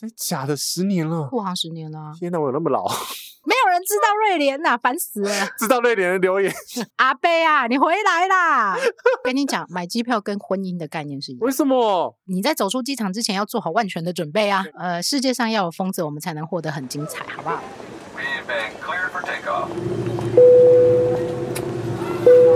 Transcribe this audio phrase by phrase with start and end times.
[0.00, 0.56] 真假的？
[0.56, 2.12] 十年了，护航十年了、啊。
[2.18, 2.88] 天哪，我有那么老？
[3.44, 5.30] 没有人知道瑞莲呐，烦死了！
[5.58, 6.50] 知道瑞莲的留言。
[6.96, 8.78] 阿贝啊，你回来啦！
[9.22, 11.40] 跟你讲，买机票跟婚姻的概念是一样。
[11.44, 12.16] 为什么？
[12.24, 14.64] 你在走出机场之前要做好万全的准备啊！
[14.78, 17.60] 呃，世界上要有疯子，我们才能活得很精彩，好不好？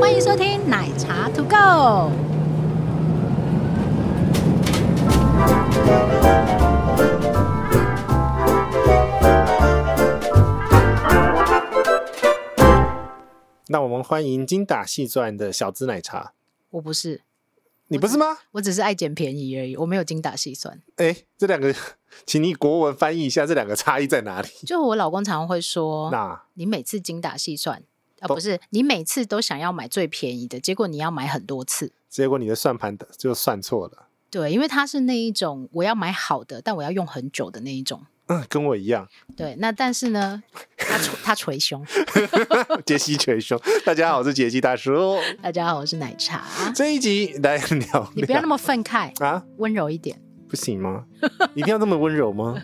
[0.01, 2.11] 欢迎收听奶茶 To Go。
[13.69, 16.35] 那我们欢迎精打细算的小资奶茶。
[16.71, 17.23] 我不是，
[17.89, 18.39] 你不是吗？
[18.53, 20.83] 我只，是爱捡便宜而已，我没有精打细算。
[20.97, 21.75] 哎，这两个，
[22.27, 24.49] 请你国文翻译一下，这两个差异在哪里？
[24.67, 27.83] 就我老公常常会说，那你每次精打细算
[28.21, 34.09] 啊，不是你每次都想要买最便宜的，结果你要买很多次，结果你的算盘就算错了。
[34.29, 38.05] 对，因为他是那一种我要买好的，但我要用很久的那一种。
[38.27, 39.07] 嗯，跟我一样。
[39.37, 40.43] 对，那但是呢，
[40.79, 41.85] 他捶他捶胸，
[42.87, 43.61] 杰西捶胸。
[43.85, 45.19] 大家好，我是杰西大叔。
[45.43, 46.43] 大家好，我是奶茶。
[46.75, 50.19] 这一集来聊，聊，你不要那么愤慨啊，温柔一点，
[50.49, 51.05] 不行吗？
[51.55, 52.63] 一定要那么温柔吗？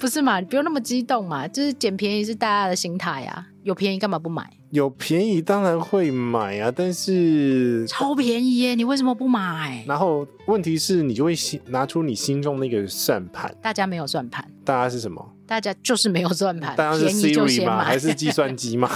[0.00, 4.48] 不是嘛，你不用那么激动嘛，就是捡便宜是大家的心态啊，有便宜干嘛不买？
[4.72, 9.84] 有便宜当然会买啊，但是超便宜耶，你为什么不买？
[9.86, 15.22] 然后问题是你就会心拿出你心中那个算盘，大家没有算盘，大家是什么？
[15.46, 17.84] 大家就是没有算盘，大家是 Siri 吗？
[17.84, 18.90] 还是计算机吗？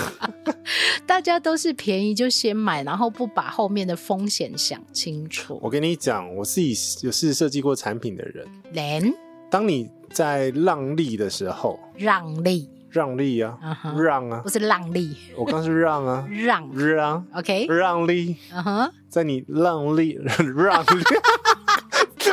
[1.04, 5.60] 大家都是便宜就先买，然后不把后面的风险想清楚。
[5.62, 9.14] 我跟你讲，我自己有是设计过产品的人，人
[9.50, 12.70] 当你在让利的时候，让利。
[12.97, 14.00] 让利啊，uh -huh.
[14.00, 16.70] 让啊，不是让利，我刚是让啊，让。
[16.75, 20.19] 让，OK，让利，嗯哼，在你让利。
[20.56, 21.05] 让利，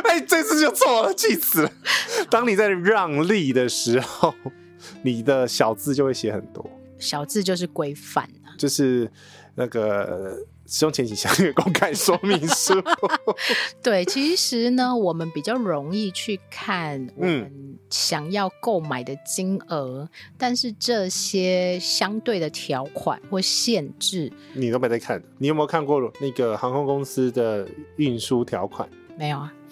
[0.04, 1.70] 哎，这次就错了，气死了。
[2.30, 4.34] 当你在让利的时候，
[5.02, 6.64] 你的小字就会写很多，
[6.98, 9.10] 小字就是规范啊，就是
[9.54, 10.38] 那个。
[10.66, 12.72] 使用前请详阅公开说明书。
[13.84, 25.22] 对，其实呢，我们比较容易去看我们想要购买的金额，嗯，但是这些相对的条款或限制，你都没在看。
[25.38, 28.88] 你有没有看过那个航空公司的运输条款？
[29.16, 29.52] 没有啊。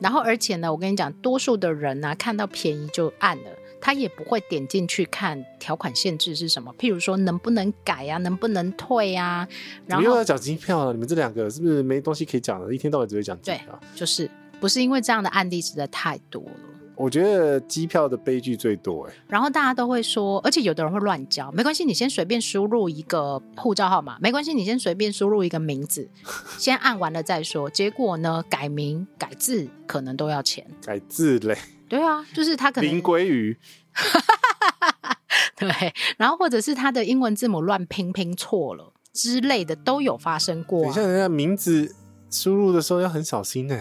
[0.00, 3.44] 然后，而且呢，我跟你讲，多数的人呢，啊，看到便宜就按了。
[3.78, 9.46] 他也不会点进去看条款限制是什么，譬如说能不能改啊，能不能退啊。
[9.86, 12.74] 然后又要讲机票了，你们这两个是不是没东西可以讲了？
[12.74, 13.78] 一天到晚只会讲机票。
[13.80, 14.28] 对，就是
[14.60, 16.50] 不是因为这样的案例实在太多了。
[16.94, 19.12] 我觉得机票的悲剧最多哎。
[19.28, 26.08] 然后大家都会说，而且有的人会乱交，没关系，你先随便输入一个护照号码，没关系，你先随便输入一个名字，
[26.56, 27.68] 先按完了再说。
[27.68, 31.58] 结果呢，改名改字可能都要钱，改字嘞。
[31.86, 33.56] 对啊，就是他可能林鲑鱼，
[35.56, 35.68] 对，
[36.16, 40.82] 然后或者是他的英文字母乱拼拼错了之类的都有发生过、啊。
[40.84, 41.94] 等一下，人家名字
[42.30, 43.78] 输入的时候要很小心呢。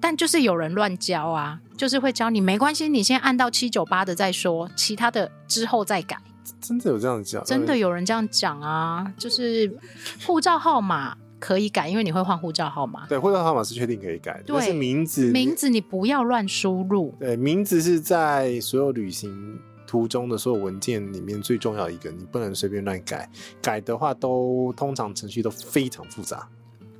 [0.00, 6.16] 但就是有人乱教啊，就是会教你没关系，你先按到七九八的再说，其他的之后再改。
[6.60, 7.44] 真的有这样讲？
[7.44, 9.78] 真的有人这样讲啊，就是
[10.26, 11.16] 护照号码。
[11.40, 13.06] 可以改，因为你会换护照号码。
[13.06, 17.14] 对，护照号码是确定可以改的，但是名字，名字你不要乱输入。
[17.18, 23.26] 对，名字是在所有旅行途中的所有文件里面最重要一个，你不能随便乱改。
[23.62, 26.46] 改的话都，都通常程序都非常复杂。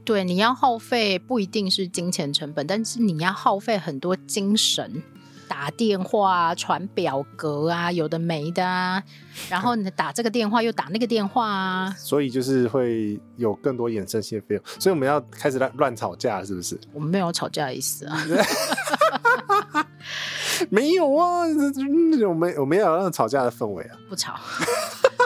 [0.05, 5.03] 对，你要耗费不一定是金钱成本，但是你要耗费很多精神。
[5.49, 9.03] 打电话、传表格啊，有的没的啊，
[9.49, 16.78] 然后你打这个电话又打那个电话啊，所以就是会有更多衍生性的费用，所以我们要开始乱乱吵架，是不是？
[16.93, 18.25] 我们没有吵架的意思啊，
[20.71, 21.41] 没有啊，
[22.28, 24.38] 我们我们要有那种吵架的氛围啊，不吵，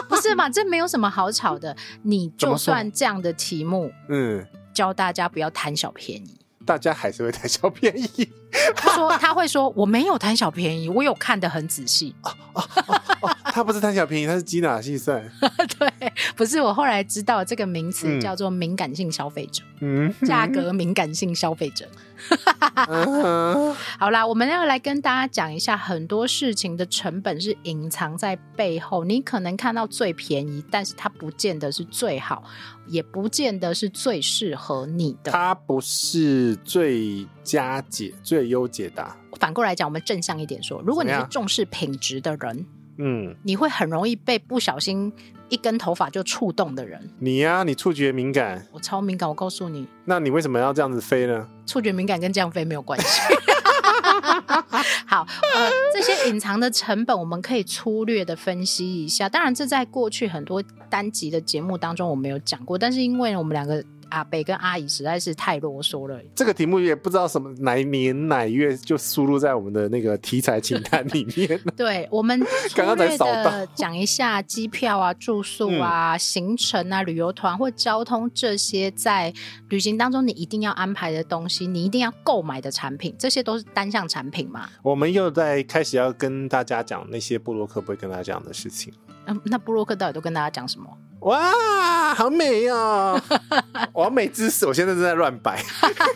[0.09, 0.49] 不是嘛？
[0.49, 4.43] 这没有什么好吵的，你就算这样的题目，嗯，
[4.75, 6.37] 教大家不要贪小便宜。
[6.65, 8.27] 大家还是会贪小便宜。
[8.75, 12.15] 他说他会说我没有贪小便宜，我有看得很仔细。
[12.23, 15.23] 哦哦哦哦，他不是贪小便宜，他是精打细算。
[15.77, 19.61] 对，不是我后来知道这个名词叫做敏感性消费者。
[19.81, 21.87] 嗯，价格敏感性消费者。
[21.91, 21.99] 嗯、
[23.99, 29.03] 好啦，我们要来跟大家讲一下，很多事情的成本是隐藏在背后。
[29.03, 32.43] 你可能看到最便宜，但是它不见得是最好，
[32.87, 35.31] 也不见得是最适合你的。
[35.31, 39.15] 它不是最佳解、最优解答。
[39.39, 42.65] 反过来讲，我们正向一点说，如果你是重视品质的人，
[42.97, 45.11] 嗯，你会很容易被不小心。
[45.49, 49.29] 一根头发就触动的人，你呀、啊，你触觉敏感，我超敏感。
[49.29, 51.47] 我告诉你，那你为什么要这样子飞呢？
[51.65, 53.21] 触觉敏感跟这样飞没有关系。
[55.07, 55.25] 好，
[55.55, 59.29] 呃，这些隐藏的成本，我们可以粗略的分析一下。
[59.29, 63.83] 当然，这在过去很多单集的节目当中我没有讲过，但是因为我们两个。
[64.09, 66.19] 阿北跟阿姨实在是太啰嗦了。
[66.35, 71.59] 这个题目也不知道什么哪年哪月就输入在我们的那个题材清单里面。
[71.75, 72.39] 对，我们
[72.75, 79.33] 刚刚才的讲一下机票啊、住宿啊、嗯、行程啊、旅游团或交通这些在
[79.69, 84.69] 旅行当中你一定要安排的东西，你一定要购买的产品，这些都是单项产品嘛。
[84.81, 88.93] 我们又在开始要跟大家讲那些布洛克不会跟大家讲的事情。
[89.27, 90.85] 嗯，那布洛克到底都跟大家讲什么？
[91.25, 93.19] 哇，好美哦！
[93.93, 95.59] 完美姿势，我现在正在乱摆。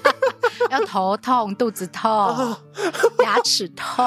[0.69, 2.55] 要头痛、肚子痛、
[3.23, 3.87] 牙齿痛。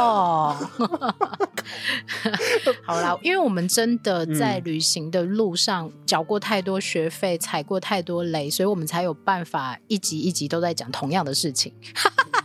[2.87, 11.75] 好啦，因为我们真的在旅行的路上缴过太多学费，踩过太多雷，所以我们才有办法一集一集都在讲同样的事情。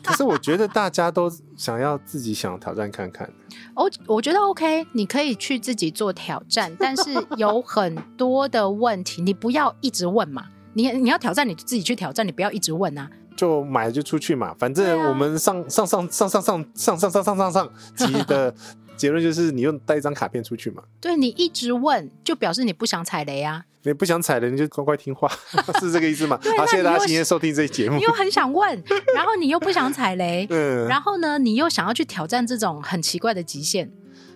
[0.03, 3.31] 可是我觉得大家都想要自己想挑战看看。
[3.77, 10.45] 哦，我觉得 OK，你可以去自己做挑战，但是有 很多的问题，你不要一直问嘛。
[10.73, 13.07] 你你要挑战，你自己去挑战，你不要一直问啊。
[13.35, 18.51] 就买了就出去嘛，反正我们上上上上上上上上上上上上集的
[18.97, 20.83] 结论就是，你用带一张卡片出去嘛。
[20.99, 23.63] 对，你一直问，就表示你不想踩雷啊。
[23.83, 25.31] 你不想踩雷，你就乖乖听话，
[25.79, 26.37] 是这个意思吗？
[26.57, 27.95] 好，谢谢大家今天收听这期节目。
[27.95, 28.83] 你又很想问，
[29.15, 33.89] 然后你又不想踩雷，嗯，然后呢，你又想要去挑战这种很奇怪的极限。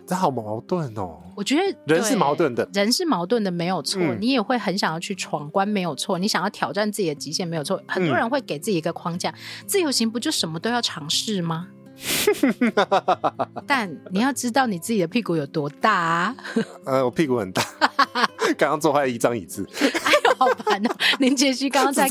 [0.07, 1.21] 这好矛盾哦！
[1.35, 4.01] 我觉得人是矛盾的，人是矛盾的，没有错。
[4.01, 6.17] 嗯、你也会很想要去闯关，没有错。
[6.17, 7.81] 你想要挑战自己的极限，没有错。
[7.87, 9.35] 很多人会给自己一个框架，嗯、
[9.67, 11.67] 自由行不就什么都要尝试吗？
[13.67, 16.35] 但你要知道你自己的屁股有多大啊！
[16.85, 17.63] 呃，我屁股很大，
[18.57, 19.67] 刚刚坐坏一张椅子。
[19.79, 20.95] 哎呦，好烦哦！
[21.19, 22.07] 林杰西刚刚在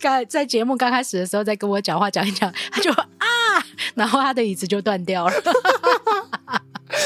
[0.00, 3.06] 刚在节目刚开始的时候在跟我讲话讲一讲，他就啊，
[3.94, 5.32] 然后他的椅子就断掉了。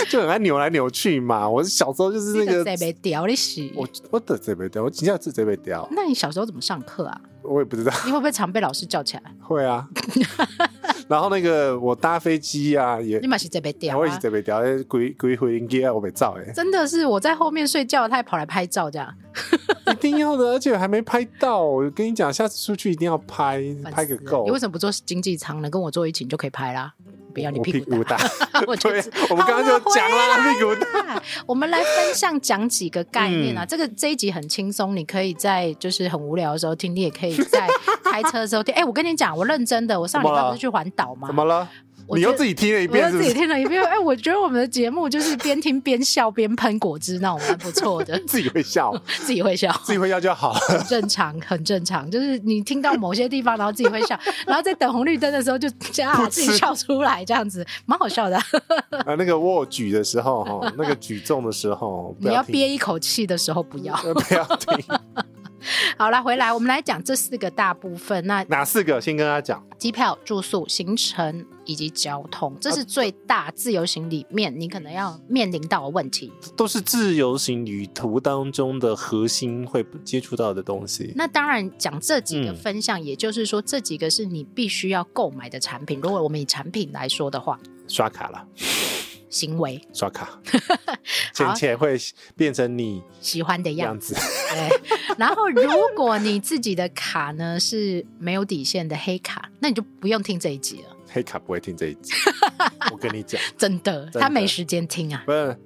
[0.08, 1.48] 就很爱扭来扭去嘛。
[1.48, 5.88] 我小时候就是那个这被掉的是我我的这被掉，我今天是这被掉。
[5.92, 7.20] 那你小时候怎么上课啊？
[7.46, 7.92] 我也不知道。
[8.04, 9.22] 你会不会常被老师叫起来？
[9.40, 9.88] 会啊。
[11.08, 14.60] 然后那个我搭飞机啊，也你嘛是这被掉，我也是这被掉。
[14.88, 16.52] 鬼鬼回应机啊，我被照哎。
[16.52, 19.14] 真的是我在后面睡觉，他还跑来拍照这样。
[19.92, 21.62] 一定要的，而且还没拍到。
[21.62, 24.44] 我跟你讲，下次出去一定要拍，拍个够。
[24.44, 25.70] 你为什么不坐经济舱呢？
[25.70, 26.92] 跟我坐一起你就可以拍啦。
[27.36, 28.16] 不要你屁股大，
[28.66, 31.22] 我就是我们刚刚就讲了屁股大。
[31.44, 37.68] 我们来分享讲几个概念啊，嗯、这个这一集很轻松，你可以在就是很无聊的时候听，你也可以在
[38.02, 38.74] 开车的时候听。
[38.74, 41.28] 哎、欸，我跟你讲，我认真的，我上礼拜不是去环岛吗？
[41.28, 41.68] 怎么了？
[42.14, 43.24] 你又自己听了一遍是不是？
[43.24, 43.82] 我又自己听了一遍。
[43.82, 48.18] 哎、欸，我觉得我们的节目就是边听边笑边喷果汁，那种蛮不错的。
[48.26, 50.52] 自己会笑，自己会笑，自己会笑就好。
[50.52, 52.08] 很正常，很正常。
[52.10, 58.36] 就是你听到某些地方，然后自己会笑， 然后在等红绿灯的时候就这样自己笑出来，这样子蛮好笑的。
[58.36, 64.84] 啊，那个握举的时候哈，那个举重的时候， 你要憋一口气的时候不要，不要听。
[65.98, 68.24] 好了，回来我们来讲这四个大部分。
[68.26, 69.00] 那哪四个？
[69.00, 76.32] 先跟他讲：机票、住宿、行程以及交通，这是最大自由行里面你可能要面临到的问题。
[76.56, 81.12] 都是自由行旅途当中的核心会接触到的东西。
[81.14, 86.00] 那当然讲这几个分项，嗯、也就是说这几个是你必须要购买的产品。
[86.00, 87.58] 如果我们以产品来说的话，
[87.88, 88.46] 刷卡了。
[89.28, 90.40] 行为刷卡，
[91.34, 91.98] 钱钱会
[92.36, 94.14] 变成你喜欢的样子。
[94.14, 94.80] 对，
[95.18, 100.95] 然后如果你自己的卡呢是没有底线的黑卡，那你就不用听这一集了。
[101.10, 102.12] 黑卡不会听这一集，
[102.92, 105.22] 我跟你讲，真的，他没时间听啊。
[105.26, 105.56] 不是，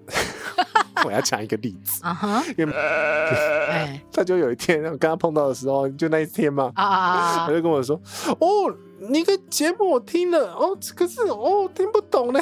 [1.04, 2.72] 我要讲一个例子啊哈，因为
[4.12, 8.00] 他就有一天我跟他碰到的时候，就那一天嘛啊啊，他就跟我说
[8.38, 8.74] ：“哦，
[9.10, 12.40] 你个节目我听了，哦，可是哦听不懂呢。”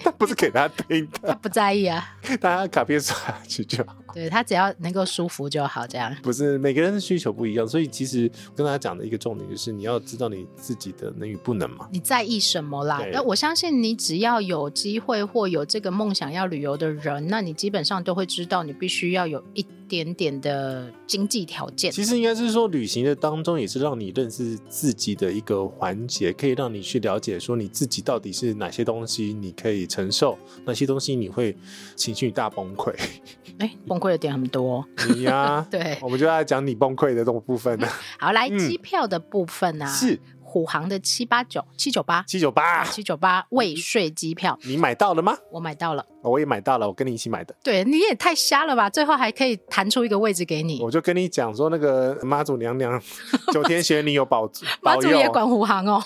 [0.00, 3.96] 他不是给他听的，他不在意啊，大家卡片刷下去就好。
[4.14, 6.14] 对，他只要能够舒服就好，这样。
[6.22, 11.88] 不是每个人的需求不一样，所以其实跟大家讲的一个重点就是你要知道你自己的能与不能嘛。
[11.92, 13.04] 你在意什么啦？
[13.12, 21.90] 那我相信你只要有机会或有这个梦想要旅游的人，那你基本上都会知道你必须要有一点点的经济条件。
[21.90, 31.56] 其实应该是说，旅行的当中也是让你认识自己的一个环节，可以让你去了解说你自己到底是哪些东西你可以承受，哪些东西你会
[31.96, 32.94] 情绪大崩溃。
[33.58, 34.84] 哎、欸，崩溃的点很多。
[35.08, 37.88] 你呀、啊， 对，我们就在讲你崩溃的这种部分呢。
[38.18, 40.20] 好，来机票的部分啊，嗯、是。
[40.50, 45.36] 虎航的七八九七九八七九八七九八未税机票，你买到了吗？
[45.52, 47.54] 我买到了，我也买到了，我跟你一起买的。
[47.62, 48.88] 对，你也太瞎了吧！
[48.88, 50.80] 最后还可以弹出一个位置给你。
[50.80, 52.98] 我就跟你讲说，那个妈祖娘娘
[53.52, 54.50] 九天玄女有保，
[54.80, 56.02] 妈祖也管虎航哦，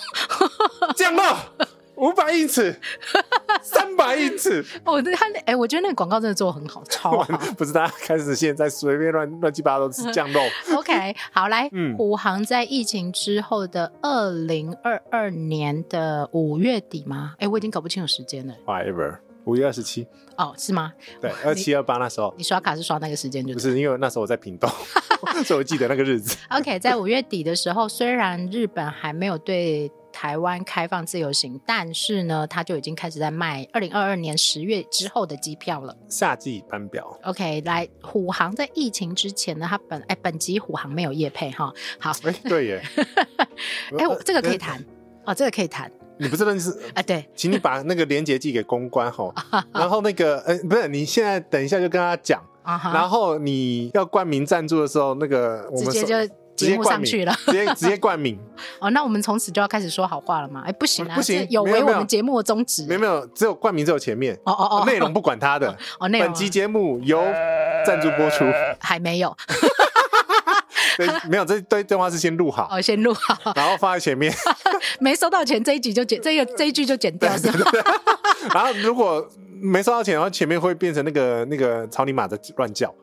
[0.96, 1.25] 降落
[2.02, 2.75] 五百英尺。
[3.62, 4.64] 三百亿次。
[4.85, 7.25] 我他哎，我觉得那个广告真的做得很好，超好。
[7.56, 10.40] 不是大家开始现在随便乱乱七八糟吃酱肉。
[10.76, 17.35] OK，好来，嗯，虎航在疫情之后的二零二二年的五月底吗？
[17.38, 18.54] 哎，我已经搞不清楚时间了。
[18.66, 19.18] Whatever。
[19.44, 20.06] 五月二十七
[20.37, 20.92] 哦，是吗？
[21.21, 23.54] 对，二七二八那时候，你刷卡是刷那个时间就？
[23.54, 24.71] 不是，因为那时候我在屏东，
[25.44, 26.37] 所以我记得那个日子。
[26.50, 35.97] OK，在五月底的时候，虽然日本还没有对台湾开放自由行，但是呢，他就已经开始在卖二零二二年十月之后的机票了。
[36.09, 37.19] 夏季班表。
[37.25, 41.73] OK，来，虎航在疫情之前呢，他本哎本集虎航没有业配哈。
[41.99, 42.83] 好，哎对耶，
[43.99, 44.85] 哎我这个可以谈
[45.25, 45.90] 哦，这个可以谈。
[46.19, 47.02] 你不是认识啊？
[47.02, 49.35] 对，请你把那个链接寄给公关吼，
[49.73, 56.35] 然后那个呃，不是，你现在等一下就跟他讲，然后你要冠名赞助的时候，那个我们直接就
[56.66, 58.38] 节目上去了，直接直接冠名。
[58.81, 60.62] 哦，那我们从此就要开始说好话了吗？
[60.66, 62.87] 哎，不行啊，不行，有违我们节目的宗旨。
[62.87, 65.76] 没有没有，只有冠名只有前面，哦哦哦，内容不管他的。
[65.99, 66.28] 哦，内容。
[66.28, 67.23] 本集节目由
[67.87, 68.45] 赞助播出，
[68.81, 69.37] 还没有。
[70.99, 74.33] 对，没有，这对电话是先录好，哦，先录好，然后放在前面。
[75.00, 77.71] 没收到钱，这一集就剪，这个这一句就剪掉，是吧？
[78.52, 79.26] 然后如果
[79.61, 82.95] 没收到钱，然后前面会变成那个那个草泥马的乱叫。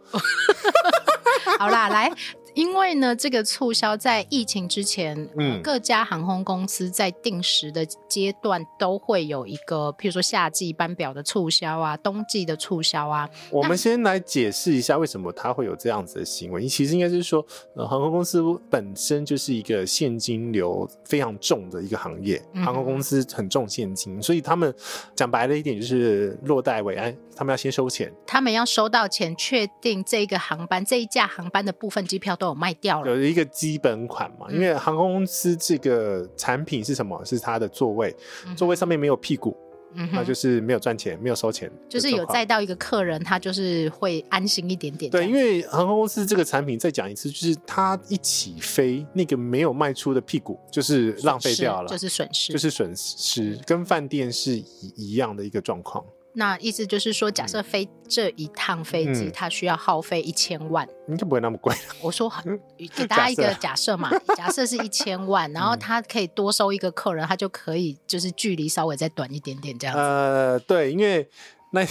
[1.58, 2.12] 好啦，来。
[2.53, 13.29] 因为呢，这个促销在疫情之前，嗯、呃，各家航空公司在定时的阶段都会有一个，譬如说夏季班表的促销啊，冬季的促销啊。
[13.51, 16.68] 我们先来解释一下为什么它会有这样子的行为。
[16.68, 24.74] 其实应该是说，呃，航空公司本身就是一个现金流非常重的一个行业，嗯、航空公司很重现金，所以他们
[25.15, 32.60] 讲白了一点就是落袋为安，他们要先收钱，他们要收到钱，确定这个航班这一架航班的部分机票都有。
[32.60, 37.24] 卖掉了，有一个基本款嘛，因为航空公司这个产品是什么？
[37.24, 38.14] 是它的座位，
[38.54, 39.56] 座位上面没有屁股，
[39.94, 45.10] 嗯、那就是没有赚钱，没有收钱，就是有载到一个客人，他就是会安心一点点。
[45.10, 54.66] 对，因为航空公司这个产品，再讲一次，就是它一起飞，那个没有卖出的屁股就是浪费掉了，就是损失，就是损失，跟饭店是一
[54.98, 56.04] 一样的一个状况。
[56.34, 61.76] 那意思就是说，假设飞这一趟飞机，嗯、它需要耗费一千万，应该不会那么贵。
[62.02, 62.32] 我说
[62.78, 70.02] 给大家一个假设嘛，假设是一千万，然后他可以多收一个客人，他就可以就是距离稍微再短一点点这样子。
[70.02, 71.30] 呃，对，因为
[71.72, 71.86] 那。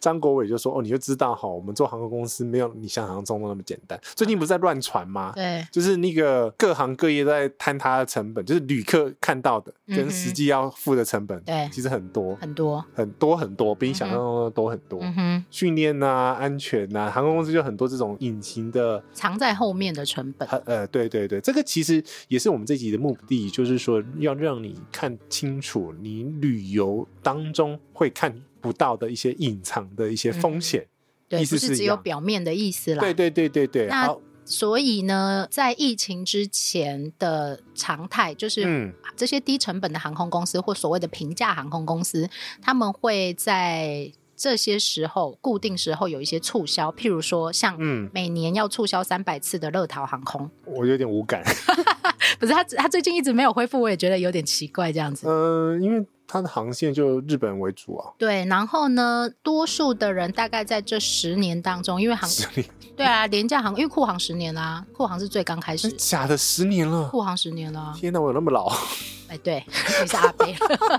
[0.00, 3.98] 张国伟就说：“哦，你就知道哈，我们做航空公司没有你想象中的那么简单。
[4.14, 5.32] 最近不是在乱传吗？
[5.34, 15.00] 对，就是那个各行各业在摊它的成本，就是旅客看到的跟实际要付的成本，对，其实很多很多很多很多，比你想象中的多很多。
[15.50, 20.48] 训练啊，安全啊，航空公司就很多这种隐形的藏在后面的成本。
[20.66, 30.86] 呃，对对对，这个其实也是我们这集的目的，就是说要让你看清楚，你旅游当中会看。”不到的一些隐藏的一些风险，
[31.28, 33.00] 意思是，只有表面的意思啦。
[33.02, 33.86] 对对对对对。
[33.88, 34.16] 那
[34.46, 42.26] 所以呢，在疫情之前的常态就是，嗯，这些低成本的航空公司或所谓的平价航空公司，
[42.62, 47.78] 他们会在这些时候固定时候有一些促销，譬如说像
[48.14, 51.44] 每年要促销三百次的乐桃航空，我有点无感。
[52.40, 55.26] 不是他，他最近一直没有恢复，我也觉得有点奇怪这样子。
[55.28, 55.32] 嗯、
[55.74, 56.06] 呃，因为。
[56.26, 62.28] 它的航线就日本为主啊，对，然后呢，多数的人大概在这十年当中，因为航，
[62.96, 66.36] 对啊，廉价航，因为酷航十年啦、啊，酷航是最刚开始，假的？
[66.36, 68.72] 十年了，酷航十年了，天哪，我有那么老？
[69.34, 69.64] 哎，对，
[70.00, 70.46] 你是阿伯。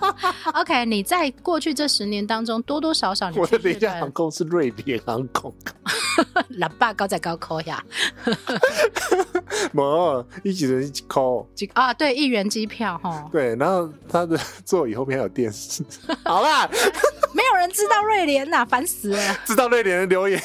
[0.59, 5.53] OK，你在过去这十年当中，多多少少你，我的廉价航空是瑞典航空，
[6.59, 7.81] 喇叭高在高扣呀，
[9.71, 15.81] 没，一起人一起扣，啊，对，一元机票哈，对，然后他的座椅后面还有电视，
[16.25, 16.69] 好啦，
[17.33, 20.41] 没有人知道瑞联呐，烦死了，知道瑞联的留言，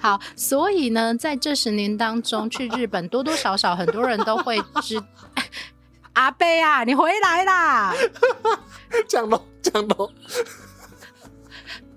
[0.00, 5.00] 好，所以呢，在这十年当中，去日本多多少少很多人都会知。
[6.14, 7.94] 阿贝啊，你回来啦！
[9.08, 10.10] 降落，降落。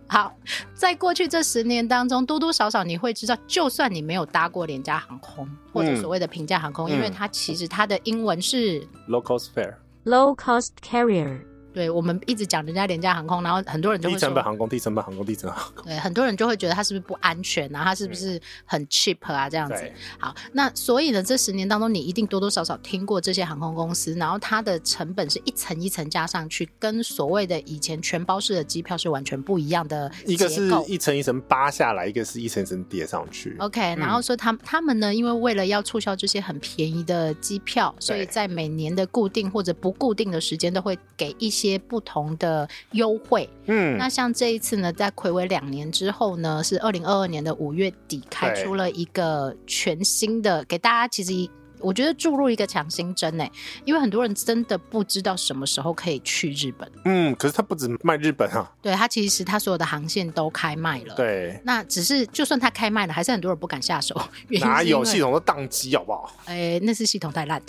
[0.08, 0.32] 好，
[0.76, 11.40] 在过去这十年当中，多多少少你会知道，就算你没有搭过廉价航空或者所谓的平价航空，嗯、因为它其实它的英文是 low cost fare，low cost carrier。
[11.74, 15.86] 对，我们一直讲人家廉价航空，然后很多人就低成本航空、低成本航空、低成本航空。
[15.86, 17.84] 对，很多人就会觉得它是不是不安全啊？
[17.84, 19.50] 它是不是很 cheap 啊？
[19.50, 19.92] 这样子。
[20.20, 30.12] 好，那所以呢，这十年当中，你一定多多少少听过这些航空公司，然后它的成本是一层一层加上去，跟所谓的以前全包式的机票是完全不一样的。
[30.28, 33.56] 一个是一层一层扒下来，一个是一层一层叠上去。
[33.58, 41.63] OK，然后说他们他们呢，因为为了要促销这些很便宜的机票，所以在每年的固定或者不固定的时间都会给一些。
[41.70, 43.50] 些不同的优惠。
[43.66, 51.50] 嗯，那像这一次呢，在魁违两年之后呢，是二零二二年的五月底开出了一个全新的，给大家其实。
[51.80, 53.46] 我觉得注入一个强心针呢，
[53.84, 56.90] 因为很多人真的不知道什么时候可以去日本。
[57.04, 61.14] 嗯，可是他不止卖日本啊，对，他其实他所有的航线都开卖了。
[61.16, 64.16] 对，那只是就算他开卖了，还是很多人不敢下手。
[64.62, 66.34] 哪有系统都宕机，好不好？
[66.46, 67.62] 哎，那是系统太烂。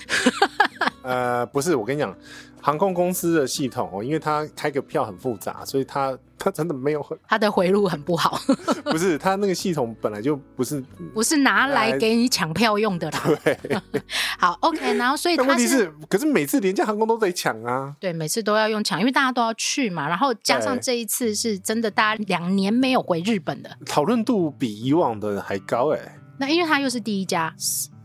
[1.03, 2.17] 呃，不是，我跟你讲。
[2.65, 8.41] 航空公司的系统哦，因为它开个票很复杂，所以它它真的没有很，它的回路很不好。
[8.85, 13.21] 不是，它那个系统本来就不是 不是拿来给你抢票用的啦。
[13.45, 13.59] 对，
[14.41, 17.95] 好，OK，然后所以它问题是，可是每次廉价航空都得抢啊。
[18.01, 20.09] 对，每次都要用抢，因为大家都要去嘛。
[20.09, 26.19] 然后加上这一次是真的，大家两年没有回日本的，讨论度比以往的还高哎、欸。
[26.39, 27.55] 那因为它又是第一家。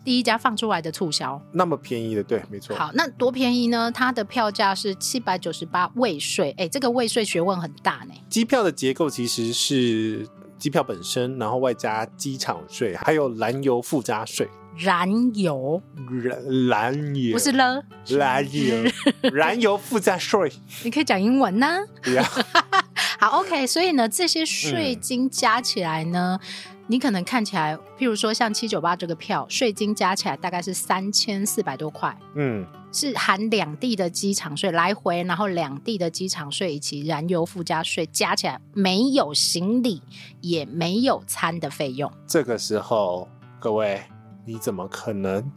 [0.03, 2.75] 第一家放出来的促销，那么便宜的，对，没错。
[2.75, 3.91] 好，那多便宜呢？
[3.91, 8.13] 它的票价是七百九十八未税，哎，这个未税学问很大呢。
[8.29, 10.27] 机票的结构其实是
[10.57, 14.49] 机票本身，然后外加机场税，还有燃油附加税。
[14.77, 15.81] 燃油，
[16.23, 18.75] 燃燃油，不是了，燃油，
[19.33, 20.49] 燃油附加税。
[20.85, 21.79] 你可以讲英文呢。
[23.19, 23.67] 好，OK。
[23.67, 26.39] 所以呢，这些税金加起来呢？
[26.41, 40.01] 嗯你可能看起来，譬如说像七九八这个票，税金加起来大概是三千四百多块，嗯，是含两地的机场税来回，然后两地的机场税以及燃油附加税加起来，没有行李
[40.41, 42.11] 也没有餐的费用。
[42.25, 43.29] 这个时候，
[43.59, 44.01] 各位，
[44.43, 45.47] 你怎么可能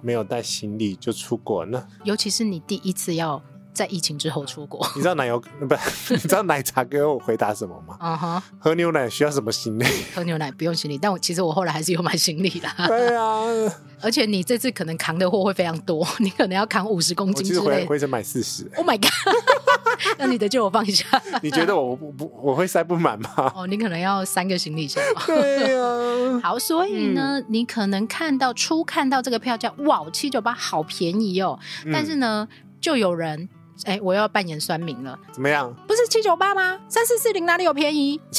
[0.00, 1.84] 没有带行李就出国呢？
[2.04, 3.42] 尤其是你第一次要。
[3.76, 5.74] 在疫情之后出国，你知道奶油不？
[6.10, 7.96] 你知道奶茶给我回答什么吗？
[8.00, 9.84] 啊哈，喝牛奶需要什么行李？
[10.14, 12.66] 喝牛奶不用行李，但我其实我后来还是有买行李的。
[12.86, 13.44] 对啊，
[14.00, 17.58] 而且你这次可能扛的货会非常多， 你可能要扛五十公斤之类。
[17.58, 18.66] 我其实回回程买四十。
[18.76, 19.10] Oh my god！
[20.18, 21.06] 那你的借我放一下。
[21.42, 23.52] 你觉得我不不我会塞不满吗？
[23.54, 25.02] 哦，你可能要三个行李箱。
[25.26, 26.40] 对啊。
[26.42, 31.58] 好，所以呢，嗯、你可能看到初看到这个票价，哇，七九八好便宜哦。
[31.84, 32.48] 嗯、但是呢，
[32.80, 33.48] 就有人。
[33.84, 35.72] 哎、欸，我要扮演酸民了，怎么样？
[35.86, 36.78] 不是七九八吗？
[36.88, 38.20] 三四四零哪里有便宜？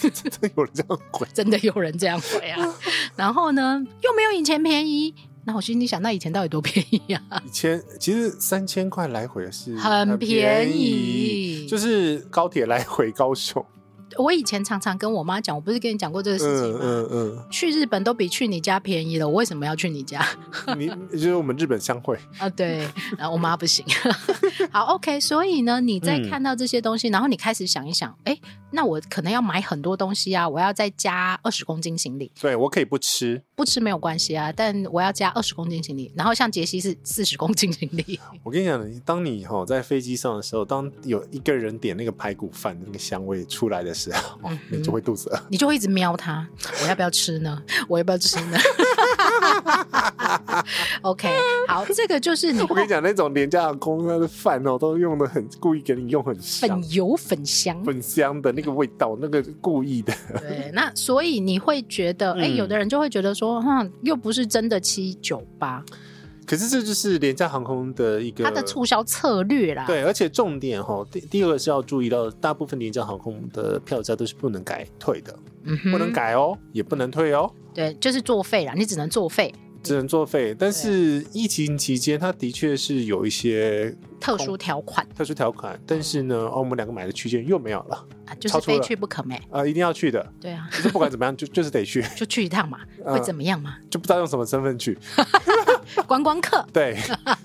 [0.00, 1.26] 真的有人这样回？
[1.34, 2.74] 真的有人这样回啊？
[3.16, 5.14] 然后呢，又没有以前便宜。
[5.44, 7.42] 那我心里想，那以前到底多便宜啊？
[7.44, 13.64] 以前其实三千块来回是很便宜，就是高铁来回高雄。
[14.18, 16.80] 我以前常常跟我妈讲，我不是跟你讲过这个事情吗？
[16.82, 20.26] 嗯嗯，嗯，去日本都比去你家便宜了，我为什么要去你家？
[20.76, 23.84] 你就是我们日本相会 啊，对，然后我妈不行。
[24.70, 28.38] 好，OK，所以呢，你在看到这些东西，嗯、然后你开始想一想，哎，
[28.70, 32.30] 那我可能要买很多东西啊，我要再加二十公斤行李。
[32.40, 36.12] 对，我可以不吃，不吃没有关系啊，但我要加二十公斤行李。
[36.16, 38.18] 然后像杰西是四十公斤行李。
[38.42, 44.01] 我跟你讲，当你哈在飞机上的时候，当有一个人点那个排骨饭那个香味出来的时候。
[44.44, 46.46] 嗯、你就会肚子饿，你就会一直瞄它。
[46.82, 47.62] 我要不要吃呢？
[47.88, 48.58] 我要不要吃呢
[51.02, 51.28] ？OK，
[51.68, 52.60] 好，这个就是你。
[52.68, 60.14] 我跟你讲，那种廉价航空的饭哦，都用的很故意给你用很香粉油粉香粉香的那个味道，那个故意的。
[60.38, 65.84] 对，那所以你会觉得，哎、嗯，有的人就会觉得说，哈，又不是真的七九八。
[66.46, 69.84] 可是这就是廉价航空的一个它的促销策略啦。
[69.86, 77.50] 对，而且重点哈，第第二个是要注意到，大部分廉价航空的票价都是不能改退的，嗯，不能改哦，也不能退哦。
[77.72, 79.54] 对，就是作废啦，你只能作废。
[79.82, 85.06] 只能作废，但是疫情期间，它的确是有一些特殊条款。
[85.16, 90.24] 特殊条款，但是呢，哦，我们两个买的区间又没有了，啊，就是非去不可没啊，一定要去的。
[90.40, 93.76] 对啊，就是不管怎么样，就 就是得去，就去一趟嘛，会怎么样嘛？
[93.90, 94.96] 就不知道用什么身份去，
[96.06, 96.64] 观光客。
[96.72, 96.96] 对，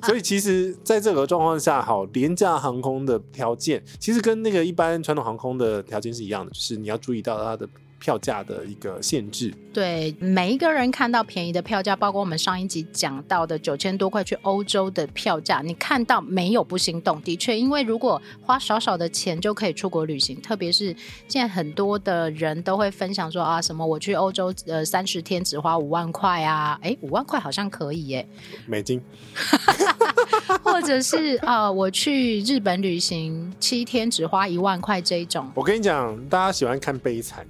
[0.03, 7.67] 所以其实在这个状况下，好，廉价航空的条件其实跟那个一般传统航空的条件是一样的，就是你要注意到它的。
[7.99, 17.21] 票价的一个限制，对每一个人看到便宜的票价，包括我们上一集讲到的九千多块去欧洲的票价，你看到没有不心动？
[17.21, 20.95] 的确，因为如果花少少的钱就可以出国旅行，特别是
[21.27, 28.27] 现在很多的人都会分享说啊，什么我去欧洲呃三十天只花五万块啊，哎五万块好像可以耶，
[28.67, 29.01] 美金，
[30.61, 35.51] 或者是啊、呃、我去日本旅行七天只花一万块这一种。
[35.55, 37.45] 我跟你讲，大家喜欢看悲惨。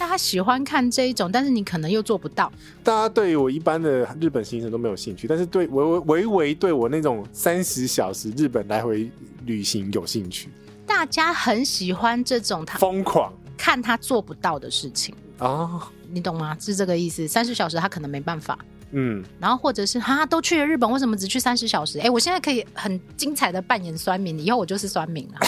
[0.00, 2.50] 大家喜欢看这一种，但是你可能又做不到。
[2.82, 9.10] 大家对于我一般的日本行程都没有兴趣，但是对唯唯唯对我那种三十小时日本来回
[9.44, 10.48] 旅行有兴趣。
[10.86, 16.56] 大家很喜欢这种他疯狂看他做不到的事情啊，哦、你懂吗？
[16.58, 17.28] 是这个意思。
[17.28, 18.58] 三十小时他可能没办法，
[18.92, 21.98] 嗯，然后或者是哈都去了日本，为什么只去三十小时？
[22.00, 25.40] 哎，我现在可以很精彩的扮演酸民，以后我就是酸民了，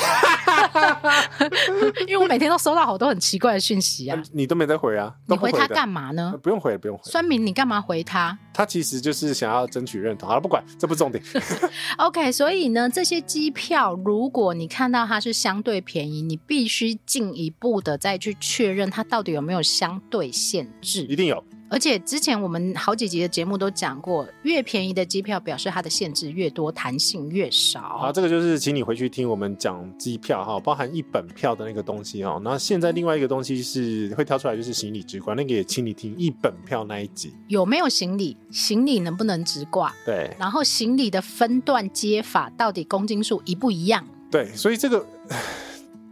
[2.06, 5.14] 因为我每天都收到好多很奇怪的讯息啊，你都没在回啊？
[5.26, 6.34] 你回他干嘛呢？
[6.42, 7.02] 不用回，不用回。
[7.04, 8.36] 酸明，你干嘛回他？
[8.54, 10.28] 他其实就是想要争取认同。
[10.28, 11.22] 好了，不管，这不重点。
[11.98, 21.02] OK，所以呢，这些机票，如果你看到它是相对便宜，你必须进一步的再去确认它到底有没有相对限制。
[21.02, 21.42] 一定有。
[21.72, 27.80] 而且之前我们好几集的节目都讲过，越便宜的机票表示它的限制越多，弹性越少。
[27.80, 32.38] 好，这个就是请你回去听我们讲机票哈，包含一本票的那个东西哈。
[32.44, 37.32] 那现在另外一个东西是会挑出来，就是行李直挂，那个也请你听一本票那一集。
[37.48, 38.36] 有没有行李？
[38.50, 39.90] 行李能不能直挂？
[40.04, 40.36] 对。
[40.38, 44.06] 然后行李的分段接法到底公斤数一不一样？
[44.30, 45.06] 对，所以这个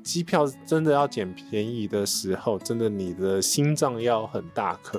[0.02, 4.98] 机票真的要捡便宜的时候，真的你的心脏要很大颗。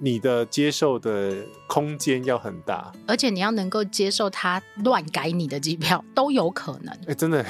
[0.00, 1.34] 你的接受的
[1.66, 6.94] 空间要很大，而且你要能够接受他乱改你的机票都有可能。
[6.94, 7.44] 哎、欸，真的，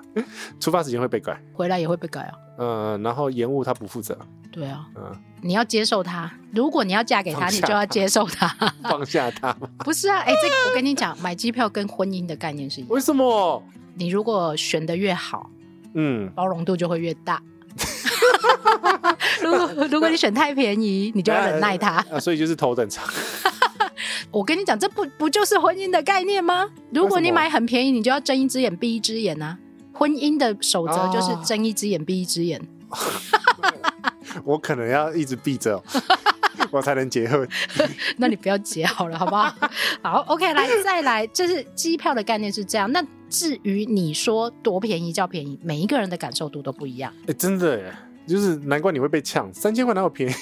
[0.60, 2.34] 出发时间会被改，回来也会被改啊。
[2.58, 4.16] 嗯，然后延误他不负责。
[4.52, 6.30] 对啊，嗯，你要接受他。
[6.52, 8.46] 如果你要嫁给他，他你就要接受他，
[8.82, 9.52] 放下他。
[9.84, 12.90] 不是啊，哎、欸，这个我跟你讲，买机票跟婚姻的概念是一样。
[12.90, 13.62] 为什么？
[13.94, 15.50] 你如果选的越好，
[15.94, 17.42] 嗯，包容度就会越大。
[19.42, 22.04] 如果如果你选太便宜，你就要忍耐它。
[22.10, 23.04] 啊，所以就是头等舱。
[24.30, 26.68] 我跟你讲，这不不就是婚姻的概念吗？
[26.90, 29.58] 如果你买很便宜，你就要睁一只眼闭一只眼啊。
[29.92, 32.60] 婚姻的守则就是睁一只眼闭一只眼。
[34.44, 35.82] 我可能要一直闭着，
[36.70, 37.48] 我才能结婚。
[38.18, 39.54] 那你不要结好了，好不好？
[40.02, 42.90] 好，OK，来再来，就是机票的概念是这样。
[42.92, 47.12] 那至于你说多便宜叫便宜，每一个人的感受度都不一样。
[47.26, 47.94] 哎，真的耶。
[48.26, 50.34] 就是难怪你会被呛，三千块哪有便宜？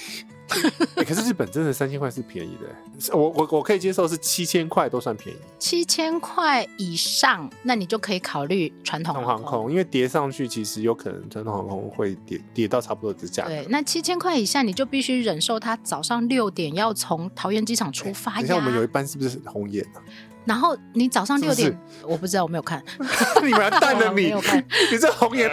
[0.97, 5.38] 欸、 可是日本真的三千块是便宜的，我我我可以接受是七千块都算便宜。
[5.59, 13.51] 七千块以上，那你就可以考虑传统航空，航空，因为叠上去其实有可能传统航空会跌跌到差不多的价格。
[13.51, 18.38] 对，那七千块以下，你就必须忍受它早上六点要从桃园机场出发呀。
[18.38, 20.01] 等下我们有一班是不是红眼啊？
[20.45, 21.75] 然后你早上六点，
[22.07, 22.83] 我不知道，我没有看。
[23.43, 24.35] 你完蛋了你， 你
[24.93, 25.49] 你这红颜，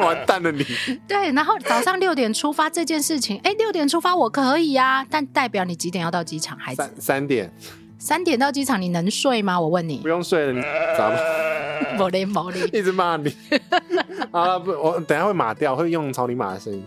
[0.00, 0.64] 完蛋了你。
[1.06, 6.56] 对，然后早上六点出发这件事情，哎，六点出发我可以啊，但代表你几点要到机场？
[6.58, 7.52] 孩子，三三点。
[7.98, 9.60] 三点到机场，你能睡吗？
[9.60, 9.98] 我问你。
[9.98, 10.60] 不用睡了，你
[10.96, 11.96] 咋了？
[11.98, 13.34] 毛利毛利，一直骂你。
[14.30, 16.84] 啊不，我等下会码掉，会用草泥马的声音。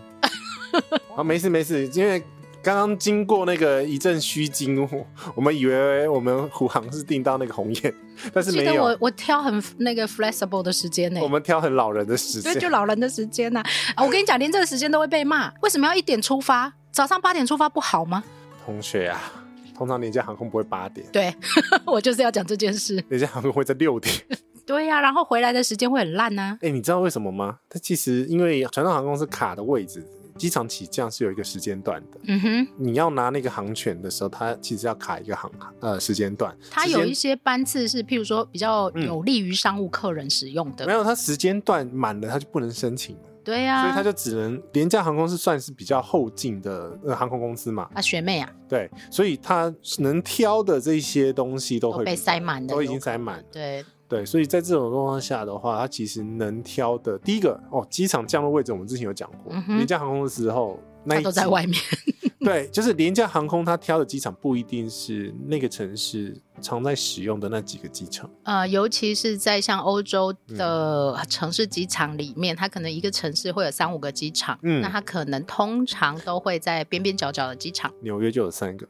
[1.16, 2.22] 啊，没事没事，因为。
[2.60, 4.88] 刚刚经过那个一阵虚惊，
[5.34, 7.94] 我们以为我们虎航是订到那个红雁，
[8.32, 8.82] 但是没有。
[8.82, 11.20] 我我挑很那个 flexible 的时间呢。
[11.22, 13.62] 我们挑很老人的时间，对，就老人的时间呐。
[13.94, 16.72] 啊，我跟你讲，连这个时间都会被骂，为什么要一点出发？
[16.90, 18.24] 早上八点出发不好吗？
[18.66, 19.32] 同学啊，
[19.74, 21.06] 通常廉价航空不会八点。
[21.12, 21.32] 对，
[21.86, 23.02] 我就是要讲这件事。
[23.08, 24.12] 廉价航空会在六点。
[24.66, 26.58] 对呀、啊，然后回来的时间会很烂呐、啊。
[26.60, 27.58] 哎，你知道为什么吗？
[27.70, 30.04] 它其实因为传统航空是卡的位置。
[30.38, 36.56] 机场起降是有一个时间段的，嗯哼，你要拿那个航权的时候，它其实要卡一个航呃时间段。
[36.70, 40.84] 它有一些班次是，譬如说比较有利于商务客人使用的。
[40.84, 43.22] 嗯、没有，它时间段满了，它就不能申请了。
[43.44, 47.88] 对呀、啊，所以它就只能廉价航空是算是比较后进的呃航空公司嘛。
[47.94, 53.44] 啊，学妹啊，对，所以它能挑的这些东西都会都被塞满的，都已经塞满。
[53.50, 53.84] 对。
[54.08, 61.78] 对，所以在这种状况下的话，它其实能挑的，第一个哦，机场降落位置我们之前有讲过，廉、嗯、价航空的时候，那都在外面。
[62.40, 68.28] 对，就是廉价航空，它挑的机场不一定是那个城市常在使用的那几个机场。
[68.42, 77.92] 呃，尤其是在像欧洲的城市机场里面，嗯，它可能一个城市会有三五个机场，嗯，那它可能通常都会在边边角角的机场。
[78.00, 78.86] 纽约就有三个，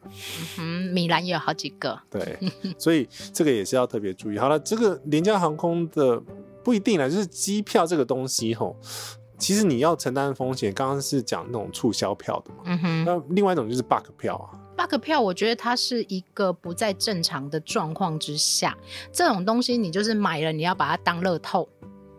[0.57, 1.99] 嗯，米兰也有好几个。
[2.09, 2.37] 对，
[2.77, 4.37] 所以这个也是要特别注意。
[4.37, 6.21] 好了，这个廉价航空的
[6.63, 8.75] 不一定啦，就是机票这个东西吼。
[9.37, 13.05] 其实你要承担风险，刚刚是讲那种促销票的嘛，嗯哼。
[13.05, 14.51] 那另外一种就是 bug 票啊
[14.87, 18.77] ，bug 票，我觉得它是一个不在正常的状况之下，
[19.11, 21.67] 这种东西你就是买了，你要把它当乐透。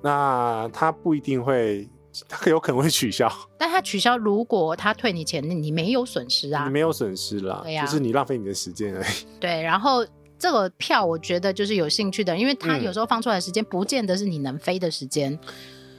[0.03, 1.89] 那它不一定会，
[2.29, 3.31] 它有可能会取消。
[3.59, 9.27] 但它取消，如果他退你钱，你没有损失啊，你没有损失啦，对呀，就是你浪费你的时间而已。
[9.39, 10.07] 对，然后
[10.39, 15.39] 这个票，我觉得就是有兴趣的，因为它有时候放出来的时间，不见得是你能飞的时间。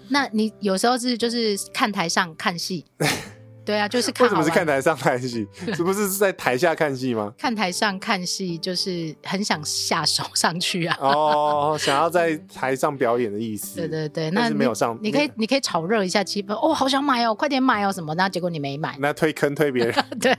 [0.10, 2.84] 那你有时候是就是看台上看戏，
[3.72, 4.26] 对对啊， 就是看。
[4.26, 5.48] 为什么是看台上看戏？
[5.74, 7.34] 是不是在台下看戏吗？
[7.38, 10.98] 看台上看戏就是很想下手上去啊。
[11.00, 13.78] 哦，想要在台上表演的意思。
[13.78, 16.54] 对对对，那没有上，你可以你可以炒热一下气氛。
[16.54, 18.14] 哦，好想买哦，快点买哦什么？
[18.16, 19.94] 那结果你没买，那推坑推别人。
[20.20, 20.36] 对，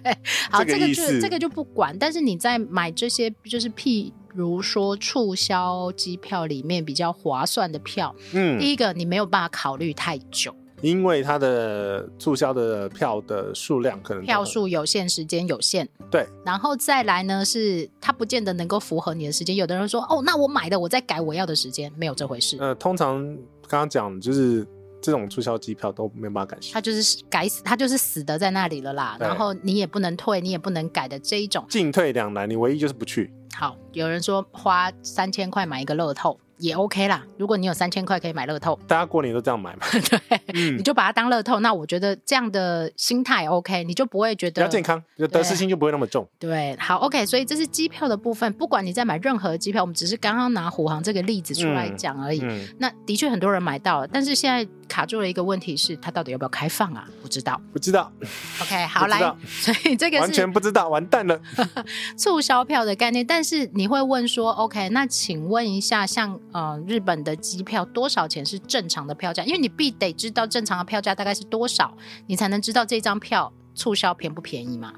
[0.50, 1.96] 好，这个就这个就不管。
[1.98, 10.54] 但是你在买这些，就是譬如说促销机票里面比较划算的票，嗯，第一个你没有办法考虑太久。
[10.82, 16.26] 因为它的促销的票的数量可能票数有限，时间有限，对。
[16.44, 19.54] 然后再来呢，是它不见得能够符合你的时间。
[19.54, 22.56] 有的人说，哦，那我买的我再改我要的时间，没有这回事。
[22.60, 23.24] 呃，通常
[23.68, 24.66] 刚刚讲就是
[25.00, 29.16] 这种促销机票都没有办法改，它就是改死，它就是死的在那里了啦。
[29.20, 33.32] 然后你也不能退，你也不能改的这一种，进退两难，你唯一就是不去。
[33.54, 36.36] 好，有人说花三千块买一个乐透。
[36.62, 39.80] 也 OK 啦，如果你有三千块可以买乐透，大家过年都这样买嘛？
[40.08, 41.58] 对，嗯、你就把它当乐透。
[41.58, 46.26] 那我觉得这样的心态 OK，你就不会觉得比较健康，就得失心就不会那么重。
[46.38, 48.52] 对，好 OK，所以这是机票的部分。
[48.52, 52.40] 不管你在买任何机票，我们只是刚刚拿虎航这个例子出来讲而已。
[52.42, 57.08] 嗯嗯、那的确很多人买到了，但是现在卡住了一个问题是，它到底要不要开放啊？
[57.20, 58.12] 不知道，不知道。
[58.60, 61.40] OK， 好来，所以这个是完全不知道，完蛋了。
[62.16, 67.36] 促销票的概念，但是你会问说，OK，那请问一下，像呃日本的。
[67.42, 69.42] 机票多少钱是正常的票价？
[69.44, 71.92] 因为你必得知道正常的票价大概是多少，
[72.26, 74.94] 你才能知道这张票促销便不便宜嘛。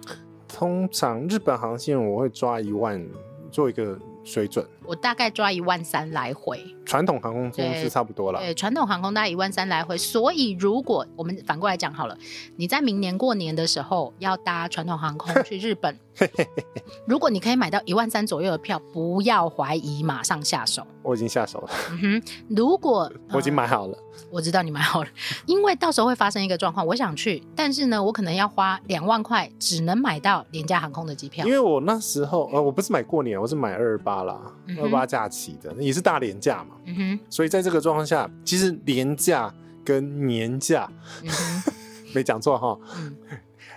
[0.47, 3.03] 通常日本航线我会抓一万
[3.51, 6.59] 做一个水准，我大概抓一万三来回。
[6.85, 9.97] 传统航空公司差不多了，对，传统航空大概一万三来回。
[9.97, 12.17] 所以如果我们反过来讲好了，
[12.57, 15.99] 你在明年过年的时候要搭传统航空去日本，
[17.09, 20.87] 如果你可以买到一万三左右的票，不要怀疑，马上下手。
[21.03, 21.71] 我已经下手了。
[21.91, 23.99] 嗯哼，如果我已经买好了。
[24.31, 25.09] 我知道你买好了，
[25.47, 31.45] 因为到时候会发生一个状况，我想去，但是呢，我可能要花两万块，只能买到廉价航空的机票。
[31.45, 34.41] 因为我那时候呃，我不是买过年，我是买二二八啦，
[34.79, 36.77] 二二八假期的，也是大廉价嘛。
[36.85, 37.21] 嗯哼。
[37.29, 39.53] 所以在这个状况下，其实廉价
[39.85, 40.89] 跟年假，
[42.15, 42.79] 没讲错哈。
[42.99, 43.17] 嗯。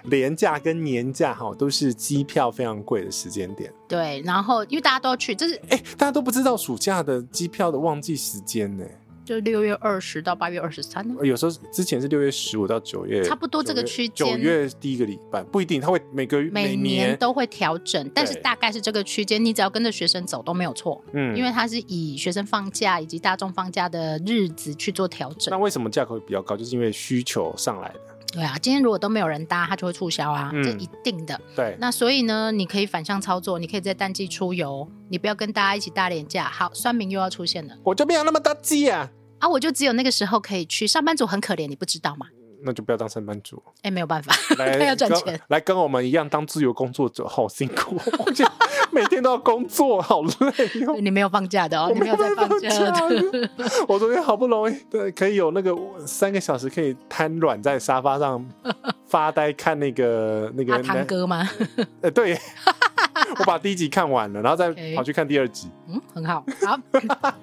[0.04, 3.73] 廉价跟年假哈，都是机票非常贵的时间点。
[3.89, 8.86] 对，然后因为大家都要去，就是哎，大家都不知道暑假的机票的旺季时间呢。
[9.28, 11.16] 就六月二十到八月二十三呢？
[11.22, 14.26] 有时候之前是六月十五到九月，差不多这个区间。
[14.26, 21.04] 九月第一个礼拜不一定，他会每个月每年都会调整，但是大概是这个区间，你只要跟着学生走都没有错。
[21.12, 25.52] 嗯，因为它是以学生放假以及大众放假的日子去做调整。
[25.52, 26.56] 那为什么价格会比较高？
[26.56, 28.00] 就是因为需求上来的。
[28.34, 31.40] 对啊，今天如果都没有人搭，它就会促销啊，嗯、这一定的。
[31.56, 36.44] 对，那所以呢，你可以反向操作，你可以在淡季出游，你不要跟大家一起搭廉价。
[36.44, 39.10] 好，酸民又要出现了，我就没有那么大气啊。
[39.39, 39.47] 啊！
[39.47, 42.28] 我就只有那个时候可以去，上班族很可怜，你不知道吗？
[42.63, 43.62] 那就不要当上班族。
[43.84, 47.95] 哎，没有办法，来 要赚钱，来跟我们一样当自由工作者，好辛苦，
[48.26, 48.52] 我觉得
[48.91, 51.00] 每天都要工作，好累。
[51.00, 53.50] 你没有放假的哦，你没有在放假的。
[53.88, 55.76] 我昨天好不容易对，可以有那个
[56.08, 58.43] 三个小时可以瘫软在沙发上
[59.08, 61.47] 发呆，看那个那个阿汤哥吗？
[62.02, 62.36] 呃，对，
[63.38, 65.69] 我把第一集看完了，然后再跑去看第二集。
[65.88, 67.34] 嗯，很好，好。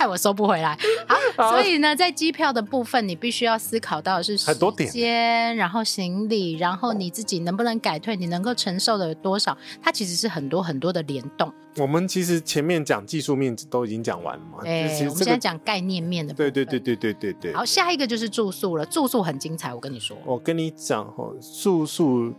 [0.00, 0.78] 害我收不回来，
[1.36, 4.50] 好，所以呢，在机票的部分，你必须要思考到的是时
[4.90, 11.52] 间，然后行李，然后你自己能不能改退，你能够承受的有多少，它其实是很多很多的联动。
[11.76, 16.50] 我们其实前面讲技术面都已经讲完了嘛，对，我们现在讲概念面的部分。
[16.50, 17.52] 对对对对对对对。
[17.52, 20.16] 好，下一个就是住宿了，住宿很精彩，我跟你说。
[20.24, 22.32] 我跟你讲哦，住宿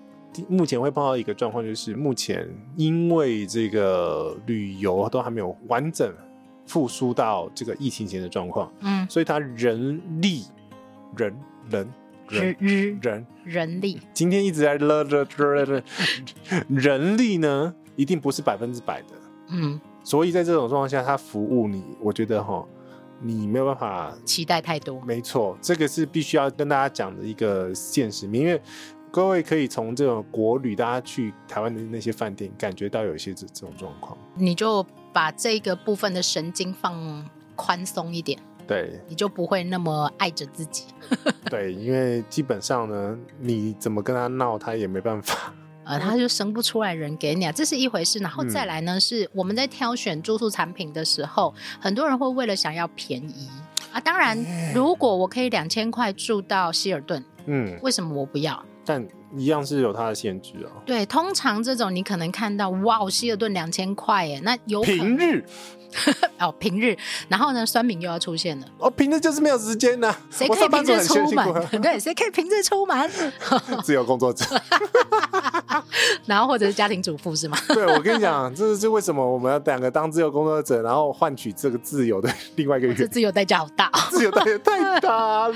[0.47, 6.11] 目前会碰到一个状况，就是目前因为这个旅游都还没有完整。
[6.65, 10.45] 复苏到这个疫情前的状况，嗯，所以他人力、
[11.17, 11.35] 人、
[11.69, 11.93] 人、
[12.29, 15.83] 人、人、人、人力，今天一直在了了了了，
[16.69, 19.07] 人力呢，一定不是百分之百的，
[19.49, 22.65] 嗯，所以在这种状况下，他服务你，我觉得哈，
[23.19, 28.61] 你没有办法期待太多，没错，这个是必须要跟大家讲的一个现实面，因为
[29.11, 34.85] 各位可以从这种国旅，大家去台湾的那些饭店，感觉到有一些这这种状况，你就。
[35.13, 40.85] 把这个部分的神经放宽松一点，对，你就不会那么爱着自己。
[41.49, 45.53] 对，因为基本上呢，你怎么跟他闹，他也没办法。
[45.83, 48.19] 呃，他就生不出来人给你啊，这是一回事。
[48.19, 53.49] 然后再来呢，嗯、是我们在挑选住宿产品的时候，很多人会为了想要便宜
[53.91, 53.99] 啊。
[53.99, 54.37] 当然，
[54.73, 58.63] 如果我可以两千块住到希尔顿，嗯，为什么我不要？
[58.85, 60.81] 但一样是有它的限制啊。
[60.85, 65.45] 对，通常这种你可能看到哇，希尔顿两千块耶，那有平日。
[66.39, 68.65] 哦，平日，然后呢，酸民又要出现了。
[68.79, 70.13] 哦，平日就是没有时间呢。
[70.29, 71.53] 谁可以平日出门？
[71.81, 73.09] 对，谁可以平日出门？
[73.83, 74.45] 自由工作者。
[76.25, 77.57] 然后或者是家庭主妇是吗？
[77.67, 83.01] 对，我跟你讲，这是为什么我们要两个当自由工作者，然后换取这个自由的另外一个原因。
[83.01, 85.55] 这自由代价好大，自由代价太大了。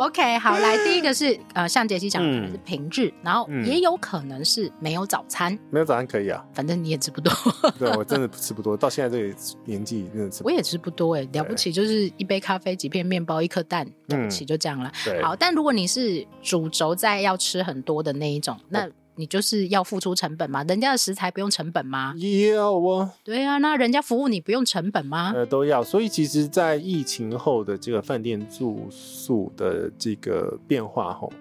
[0.00, 5.58] OK，好，来第一个是呃，像杰西讲的可能是平日，嗯、然后也有可能是没有早餐。
[5.70, 7.32] 没有早餐可以啊，反正你也吃不多。
[7.78, 9.34] 对，我真的吃不多，到现在这个
[9.70, 10.42] 年纪真的吃。
[10.44, 14.90] 我也吃不多哎、欸，了不起就是一杯咖啡、几片面包、一颗蛋，了不起就这样了。
[15.04, 20.64] 对好，但如果你是主轴在要吃很多的那一种，那你就是要付出成本嘛？
[20.64, 22.14] 人家的食材不用成本吗？
[22.56, 23.12] 要啊。
[23.22, 25.32] 对啊，那人家服务你不用成本吗？
[25.36, 25.82] 呃，都要。
[25.84, 31.32] 所以其实，在疫情后的这个饭店住宿的这个变化后，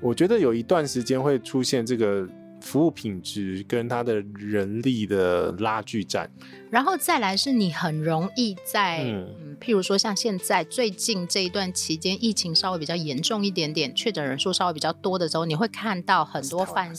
[0.00, 2.26] 我觉得有一段时间会出现这个。
[2.66, 6.28] 服务品质跟他的人力的拉锯战，
[6.68, 16.92] 然后再来是你很容易在，嗯，嗯，譬如说像现在最近这一段期间，疫情稍微比较严重一点点，确诊人数稍微比较多的时候，你会看到很多饭。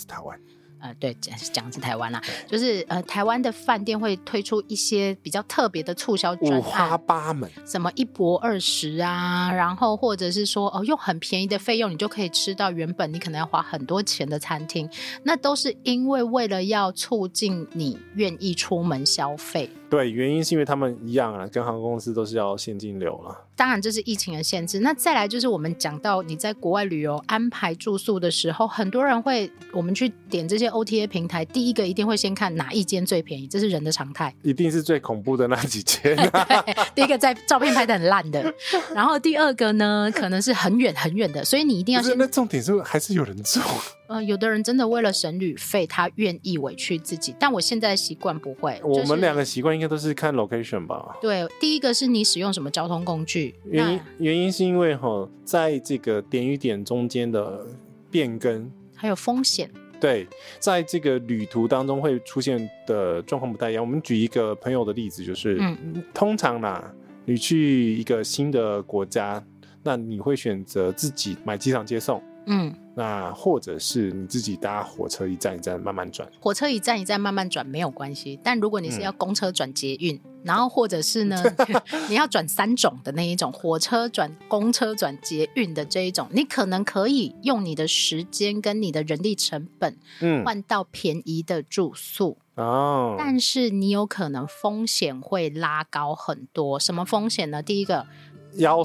[0.80, 14.90] 呃，对，讲讲是台湾啦，就是呃，台湾的饭店会推出一些比较特别的促销五花八门，什么一博二十啊，然后或者是说哦，用很便宜的费用，你就可以吃到原本你可能要花很多钱的餐厅，
[15.24, 19.70] 那都是因为为了要促进你愿意出门消费。
[19.90, 23.46] 对，原因是因为他们一样啊，跟航空公司都是要现金流了。
[23.56, 24.80] 当然，这是疫情的限制。
[24.80, 34.34] 那再来就是我们讲到你在国外旅游安排住宿的时候，很多人会我们去点这些 OTA 平台，第一个一定会先看哪一间最便宜，这是人的常态。
[34.42, 36.16] 一定是最恐怖的那几间
[36.94, 38.54] 第一个在照片拍的很烂的，
[38.94, 42.18] 然后第二个呢，可能是很远很远的，所以你一定要先。
[42.18, 43.62] 那重点是还是有人住。
[44.08, 47.36] 呃，有的人真的为了省旅费，他愿意委屈自己。
[47.38, 48.80] 但我现在习惯不会。
[48.84, 51.18] 我们两个习惯应该都是看 location 吧？
[51.22, 53.56] 对，第一个是你使用什么交通工具。
[53.66, 57.68] 原因原因是因为哈，在这个点与点中间的
[58.10, 59.70] 变更还有风险。
[60.00, 60.28] 对，
[60.60, 63.84] 在这个旅途当中会出现的状况不太一样。
[63.84, 66.94] 我们举一个朋友的例子，就是，嗯，通常啦，
[67.26, 69.44] 你去一个新的国家，
[69.84, 72.22] 那你会选择自己买机场接送。
[72.48, 72.76] 嗯。
[72.96, 78.40] 那或者是你自己搭火车一站一站慢慢转，火车一站一站慢慢转没有关系。
[78.44, 81.40] 但如果你是要公车转捷运，嗯、然后或者是呢，
[82.10, 93.16] 你要转三种的那一种，火车转公车转捷运的这一种，你可能可以用你的时间跟你的人力成本，嗯，换到便宜的住宿哦。
[93.20, 96.80] 但是你有可能风险会拉高很多。
[96.80, 97.62] 什么风险呢？
[97.62, 98.08] 第一个
[98.56, 98.84] 要。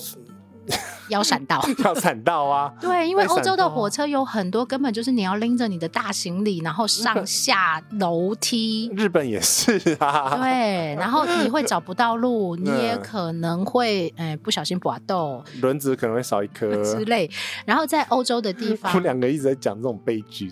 [1.08, 2.72] 要闪到， 要闪到啊！
[2.80, 8.90] 对，因为欧洲的火车有很多，根本就是你要拎着你的大行李，然后上下楼梯。
[8.96, 10.36] 日本也是啊。
[10.36, 17.30] 对，然后你会找不到路，你也可能会哎不小心滑倒，轮子可能会少一颗之类。
[17.66, 20.50] 然后在欧洲的地方，我们两个一直在讲这种悲剧，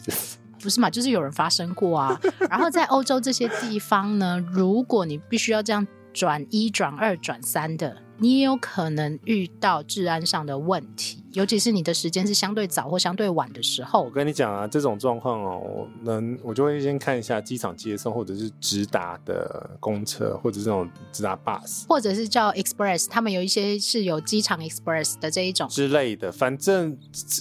[0.62, 0.90] 不是嘛？
[0.90, 2.20] 就是有人发生过啊。
[2.50, 7.96] 然后在欧洲这些地方呢，如果你必须要这样转一、转二、转三的。
[8.20, 14.02] 你也有可能遇到治安上的问题，尤其是你的时间是相对早或相对晚的时候。
[14.02, 26.30] 我跟你讲啊，这种状况哦，能我就会先看一下机场接送，或者是直达的公车，或者是这种直达 bus，或者是叫 express，他们有一些是有机场 express 的这一种之类的。
[26.30, 26.94] 反正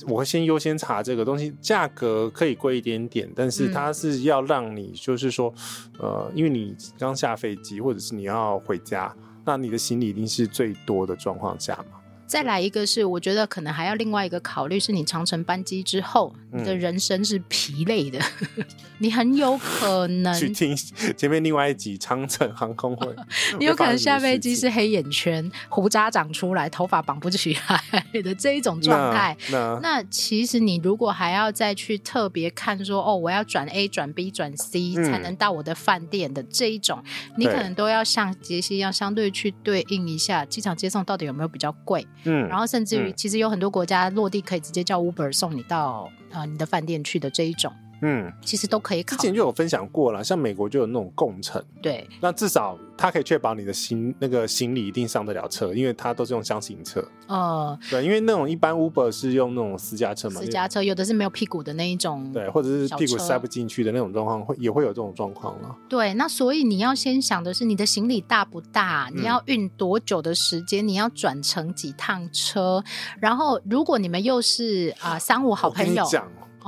[0.07, 5.53] 我会先优先查这个东西，价格可以贵一点点，但是它是要让你就是说，
[6.01, 9.13] 嗯、呃，因为你刚下飞机，或者是你要回家。
[9.49, 11.98] 那你的行李一定是最多的状况下嘛？
[12.29, 18.19] 再来一个是，我觉得可能还要另外一个考虑，是你长程班机之后，你的人生是疲累的，
[18.57, 18.65] 嗯、
[18.99, 20.77] 你很有可能 去听
[21.17, 23.15] 前面另外一集长城航空会，
[23.57, 29.35] 你有可能下飞机是黑眼圈、胡渣长出来、头发绑不起来的这一种状态。
[29.51, 42.05] 那，那其实你如果还要再去特别看说，哦，我要转 A 转 B 转 C 才能到我的饭店的这一种，嗯、你可能都要像杰西一样，相对去对应一下机场接送到底有没有比较贵。
[42.23, 47.71] 嗯，然后甚至于，其实有很多国家落地可以直接叫 Uber 送你到啊、呃、你的饭店去的这一种。
[48.01, 49.15] 嗯，其实都可以考。
[49.17, 57.01] 之前就有分享过了，像美国就有那种共乘，对，那至少它可以确保你的行那个行李一定上得了车，因为它都是用厢型车。
[57.27, 65.75] 哦、呃，对，因为那种一般 Uber 是用那种私家车嘛，私家车有的是没有屁股的那一种，对，或者是屁股塞不进去的那种状况，会也会有这种状况了。
[65.87, 72.83] 对，那所以你要先想的是你的行李大不大，你要运多久的时间，嗯、你要转乘几趟车，
[73.19, 76.05] 然后如果你们又是啊、呃、三五好朋友。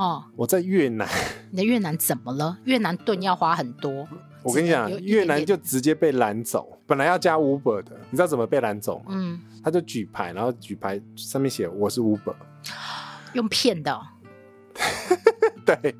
[0.01, 1.07] 哦，我在越南。
[1.51, 2.57] 你的越南怎么了？
[2.63, 4.07] 越南盾要花很多。
[4.41, 9.05] 我跟你讲，越南就直接被拦走，本来要加 Uber 的，你知道怎么被拦走吗？
[9.09, 12.33] 嗯，他就举牌，然后举牌上面写我是 Uber，
[13.33, 14.01] 用骗的、哦。
[15.63, 15.95] 对，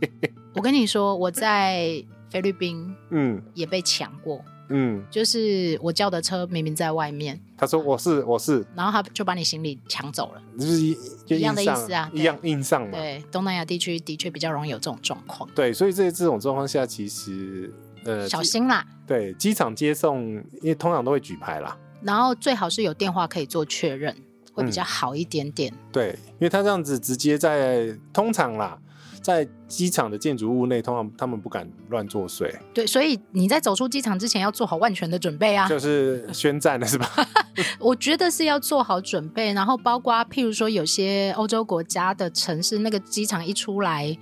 [0.55, 4.60] 我跟你说，我在菲律宾，嗯，也被抢过，嗯，
[5.09, 10.97] 就是我叫的车明明在外面，他说我是我是，然后他就把你行李抢走了，就是一
[11.27, 12.97] 一样的意思啊，一样印上嘛。
[12.97, 15.49] 对，东南亚地区的确比较容易有这种状况。
[15.53, 17.73] 对，所以在这种状况下，其实。
[18.03, 18.83] 呃，小心啦！
[19.05, 21.77] 对，机场接送，因为通常都会举牌啦。
[22.01, 24.11] 然后最好是有电话可以做确认，
[24.53, 25.71] 会比较好一点点。
[25.71, 28.75] 嗯、对，因为他这样子直接在通常啦，
[29.21, 32.51] 在机场的建筑物内，通常他们不敢乱作祟。
[32.73, 35.67] 对，所以你在走出机场之前要做好万全的准备啊。
[35.69, 37.09] 就是宣战了是吧？
[37.79, 44.17] 我觉得是要做好准备，然后包括譬如说有些欧洲国家的城市，那个机场一出来。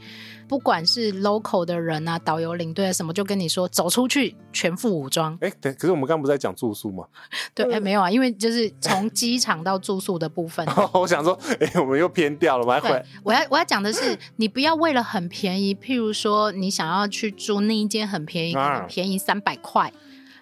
[0.50, 5.38] 不管是 local 的人啊，导游领队啊什么，就跟你说走出去全副武装。
[5.41, 7.06] 哎、欸，对，可是我们刚刚不是在讲住宿吗？
[7.54, 10.68] 对，哎、欸，没有啊，因为就是从机场到住宿的部分。
[10.91, 13.06] 我想说，哎、欸，我们又偏掉了，我还回来。
[13.24, 19.93] 我要我要讲的是， 你不要为了很便宜，譬如说你想要去住那一间很便宜，可能便宜三百块。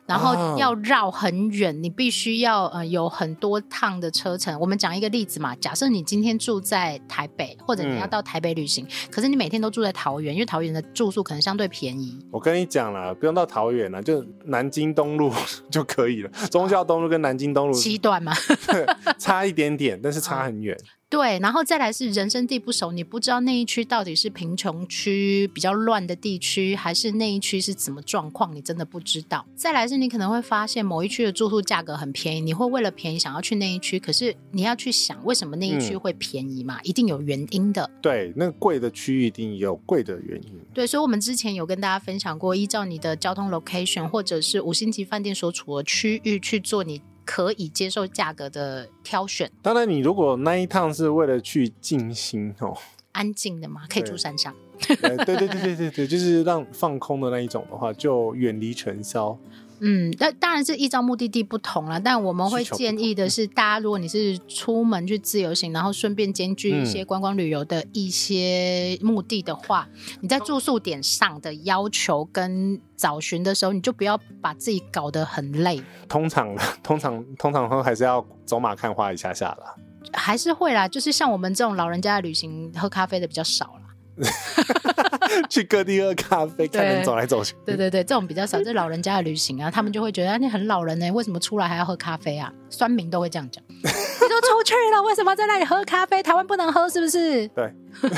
[0.08, 4.58] 然后要绕很远，你必须要呃有很多趟的车程。
[4.60, 12.18] 我们讲一个例子嘛，假设你今天住在台北，或者你要到台北旅行，嗯、可是你每天都住在桃园，因为桃园的住宿可能相对便宜。
[12.32, 15.32] 我跟你讲了，不用到桃园了，就南京东路
[15.70, 16.32] 就可以了。
[16.50, 18.34] 忠孝东路跟南京东路七段嘛，
[19.20, 20.76] 差一点点，但是差很远。
[20.80, 29.46] 嗯对，然后再来是人生地不熟，你不知道那一区到底是贫穷区、比较乱的地区，还是那一区是怎么状况，你真的不知道。
[29.56, 36.78] 再来是你可能会发现某一区的住宿价格很便宜，你会为了便宜想要去那一区，可是你要去想为什么那一区会便宜嘛？
[36.80, 37.90] 嗯、一定有原因的。
[38.02, 40.60] 对，那个贵的区域一定有贵的原因。
[40.74, 47.02] 对，所以我们之前有跟大家分享过，依照你的交通 location 或者是五星级饭店所处的区域去做你。
[47.28, 49.52] 可以接受价格的挑选。
[49.62, 52.76] 当然，你如果那一趟是为了去静心哦，
[53.12, 54.56] 安静的嘛，可以住山上。
[54.80, 59.38] 对对对对对对，就是让放空的那一种的话，就远离尘嚣。
[59.80, 75.82] 嗯，那当然是依照目的地不同了，但我们会建议的是，大家如果你是出门去自由行，然后顺便兼具一些观光旅游的一些目的的话，嗯、你在住宿点上的要求跟找寻的时候，你就不要把自己搞得很累。
[76.10, 79.76] 通常，通常，通常还是要走马看花一下下啦。
[80.14, 83.82] 还是会啦，就是像我们这种老人家的旅行，喝咖啡的比较少啦。
[85.50, 87.56] 去各地喝咖啡，看人走来走去。
[87.66, 92.52] 对对对，这种比较少，这是老人家的旅行啊，他们就会觉得你很老人呢、欸，为什么出来还要喝咖啡啊？
[92.70, 93.64] 酸民都会这样讲。
[93.70, 96.22] 你都出去了，为什么在那里喝咖啡？
[96.24, 97.48] 台湾不能喝是不是？
[97.50, 97.72] 对。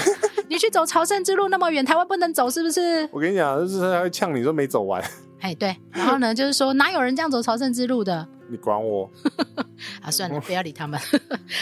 [0.49, 3.07] 你去走朝圣之路那么远，台湾不能走是不是？
[3.11, 5.03] 我跟你讲，就是他会呛你说没走完。
[5.41, 5.75] 哎，对。
[5.91, 8.27] 然后呢，就是说哪有人这样走朝圣之路的？
[8.49, 9.09] 你管我？
[10.01, 10.99] 啊，算了，不要理他们。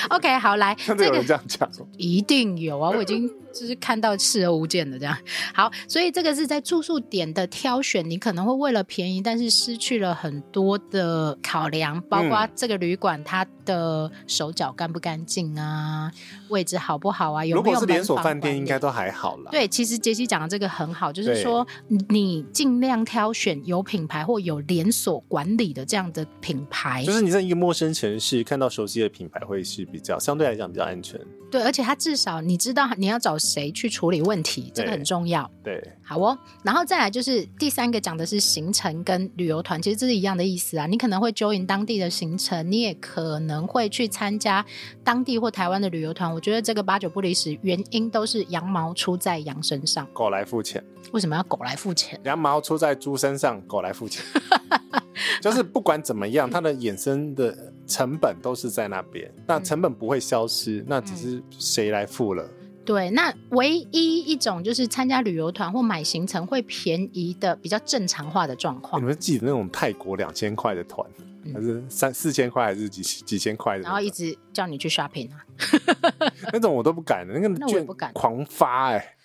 [0.09, 1.87] OK，好，来，真的有人这样讲、这个？
[1.97, 3.29] 一定有啊，我已经
[3.59, 5.17] 就是看到视而无见的这样。
[5.53, 16.11] 好，所以这个是在住宿点的挑选，你可能会为了便宜，但是失去了很多的考量，包括这个旅馆它的手脚干不干净啊，
[16.49, 17.45] 位置好不好啊？
[17.45, 17.75] 有没有？
[17.75, 19.51] 如果是连锁饭店，应该都还好了。
[19.51, 21.65] 对，其实杰西讲的这个很好，就是说
[22.09, 27.03] 你尽量挑选有品牌或有连锁管理的这样的品牌。
[27.03, 31.19] 就是你在一个陌生城市看到熟悉的品牌，会是比较相对来讲比较安全。
[31.49, 35.49] 对，而且它至少你知道你要找谁去处理问题，这个很重要。
[35.63, 36.37] 对，好哦。
[36.63, 40.85] 然后再来就是第三个讲的是行程跟旅游团，其实这是一样的意思啊。
[40.85, 44.65] 你可能会 join 当地的行程，你也可能会去参加
[45.03, 46.33] 当地或台湾的旅游团。
[46.33, 50.83] 我觉得这个八九不离十，原因都是羊毛出在羊身上，狗来付钱。
[51.11, 52.19] 为什么要狗来付钱？
[52.25, 54.23] 羊毛出在猪身上，狗来付钱。
[55.41, 62.47] 就是不管怎么样，它的衍生的成本都是在那边，那成本不会消失，那只是谁来付了。
[62.87, 69.01] 对，那唯一一种就是参加旅游团或买行程会便宜的比较正常化的状况。
[69.01, 71.05] 你们记得那种泰国两千块的团，
[71.53, 73.83] 还是三四千块，还是几几千块的？
[73.83, 75.43] 然后一直叫你去 shopping 啊？
[76.53, 79.15] 那种我都不敢的，那个券不敢狂发哎、欸，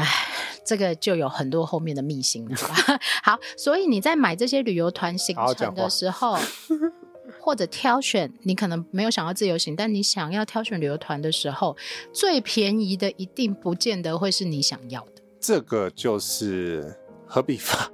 [0.00, 0.08] 唉。
[0.64, 2.56] 这个就有很多后面的秘辛了？
[3.24, 6.38] 好，所以你在买这些旅游团行程的时候，
[7.42, 11.76] 或者挑选，你可能没有想要自由行，但你想要挑选旅游团的时候，
[12.12, 15.22] 最便宜的一定不见得会是你想要的。
[15.40, 17.90] 这个就是何必发？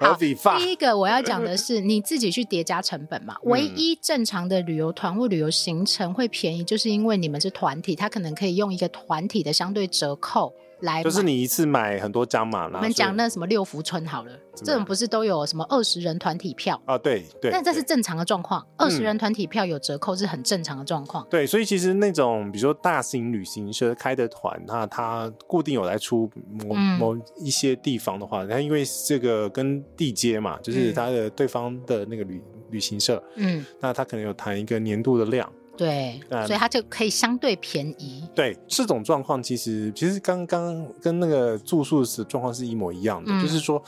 [0.00, 0.58] 何必发？
[0.58, 3.36] 第一个我要讲的是，你自己去叠加成本嘛。
[3.44, 10.52] 唯一正常的旅游团或旅游行程会便宜，就是因为你们是团体，他可能可以用一个团体的相对折扣。
[10.82, 16.96] 来就是你一次买很多张嘛，我们讲那什么六福村好了，这种不是都有什么二十人团体票啊？
[16.98, 21.26] 对对，但这是正常的状况，二十人团体票有折扣是很正常的状况。
[21.30, 26.30] 对，所以其实那种比如说大型旅行社开的团，那它固定有来出
[26.64, 35.50] 某某一些地方的话，它因为这个跟地接嘛，就是它的对方的那个旅旅行社，嗯，那他可能有谈一个年度的量。
[35.76, 38.24] 对，嗯、所以它就可以相对便宜。
[38.34, 43.82] 对，这种状况其实其实刚刚跟那个住宿的状况是一模一样的，嗯、就是说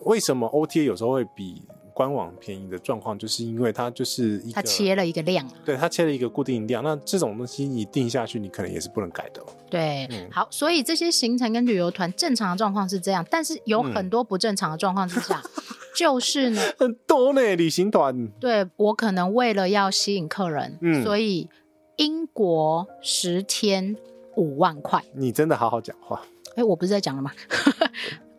[0.00, 1.62] 为什么 OTA 有时候会比。
[2.00, 6.82] 官网便宜的状况，就是因为它就是一个，它切了一个量，对，它切了一个固定量。
[6.82, 9.42] 那这种东西你定下去，你可能也是不能改的。
[9.68, 15.62] 对，嗯、好，所以这些行程跟旅游团正常的状况是这样，但是有很多不正常的状况是这样，嗯、
[15.94, 18.28] 就是呢，很多呢，旅行团。
[18.40, 21.50] 对，我可能为了要吸引客人，嗯，所以
[21.96, 23.94] 英国十天
[24.36, 25.04] 五万块。
[25.12, 26.22] 你真的好好讲话。
[26.56, 27.30] 哎，我不是在讲了吗？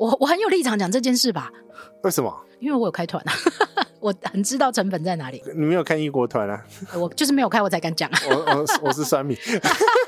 [0.02, 1.52] 我我很有立场讲这件事吧？
[2.02, 2.36] 为什么？
[2.60, 3.34] 因为我有开团啊，
[4.02, 5.44] 我很知道成本在哪里。
[5.56, 6.66] 你没有开异国团啊？
[6.98, 8.10] 我就是没有开，我才敢讲。
[8.28, 9.38] 我我我是酸米。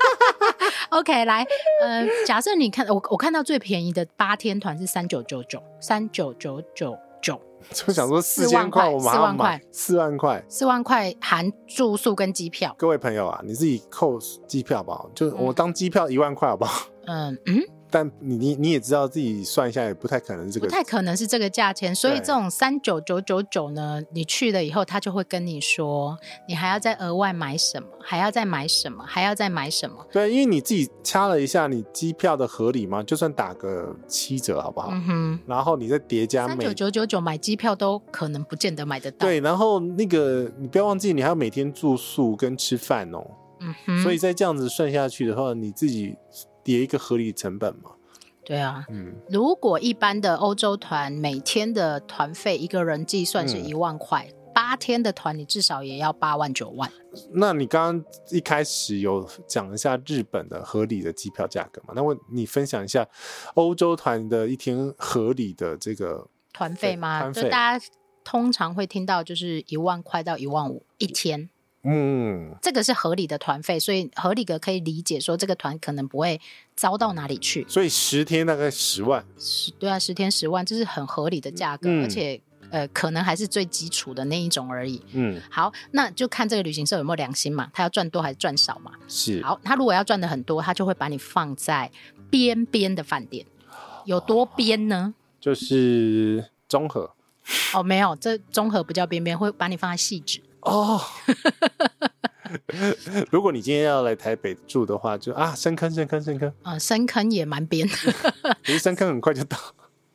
[0.90, 1.46] OK，来，
[1.80, 7.40] 呃，假设你看我我看到最便宜的八天团是三九九九，三九九九九。
[7.72, 12.74] 就想说四千块，四万块，四万块，四万块含住宿跟机票。
[12.76, 14.18] 各位朋友啊，你自己扣
[14.48, 15.10] 机票好不好？
[15.14, 16.88] 就我当机票一万块好不好？
[17.06, 17.62] 嗯嗯。
[17.94, 26.18] 但你你你也知道自己算一下也不太可能这个，不太可能是这个价钱，所以这种三九九九九呢，你去了以后，他就会跟你说，
[26.48, 30.04] 你还要再额外买什么，还要再买什么，还要再买什么。
[30.10, 33.00] 对，因为你自己掐了一下，你机票的合理吗？
[33.04, 34.88] 就算打个七折好不好？
[34.90, 35.38] 嗯哼。
[35.46, 39.24] 然后你再叠加三九九九九买机票都可能不见得买得到。
[39.24, 43.24] 对，然后那个你不要忘记，你还要每天住宿跟吃饭哦。
[43.60, 44.02] 嗯哼。
[44.02, 46.16] 所以再这样子算下去的话，你自己。
[46.64, 47.92] 叠一个合理成本嘛？
[48.44, 56.90] 对啊，嗯，如果一般的欧洲团每天的团费一个人计算是一万块，嗯、八天的团你至少也要八万九万。
[57.32, 61.94] 那你刚刚一开始有讲一下日本的合理的机票价格嘛？
[61.96, 63.08] 那我你分享一下
[63.54, 67.30] 欧洲团的一天合理的这个团费吗？
[67.30, 67.86] 就大家
[68.22, 71.48] 通常会听到就是一万块到一万五一天。
[71.84, 76.40] 嗯，这个是合理的团费，所以合理的可以理解说这个团可能不会
[76.74, 77.66] 糟到哪里去。
[77.68, 85.00] 所以十天大概十万，十对啊，十天十万，这是很合理的价格，嗯、而且呃，可能还是最基础的那一种而已。
[85.12, 88.92] 嗯，好，那就看这个旅行社有没有良心嘛，他要赚多还是赚少嘛？
[89.06, 89.42] 是。
[89.42, 91.90] 好，他如果要赚的很多，他就会把你放在
[92.30, 93.44] 边边的饭店，
[94.06, 95.14] 有多边呢？
[95.38, 97.10] 就是综合。
[97.74, 100.40] 哦，没有，这综合不叫边边，会把你放在汐止。
[100.64, 101.00] 哦，
[103.30, 106.52] 如果你今天要来台北住的话，就啊，深坑，深坑，深坑。
[106.62, 107.86] 啊，深坑也蛮边。
[107.86, 107.94] 的，
[108.64, 109.58] 其实深坑很快就到，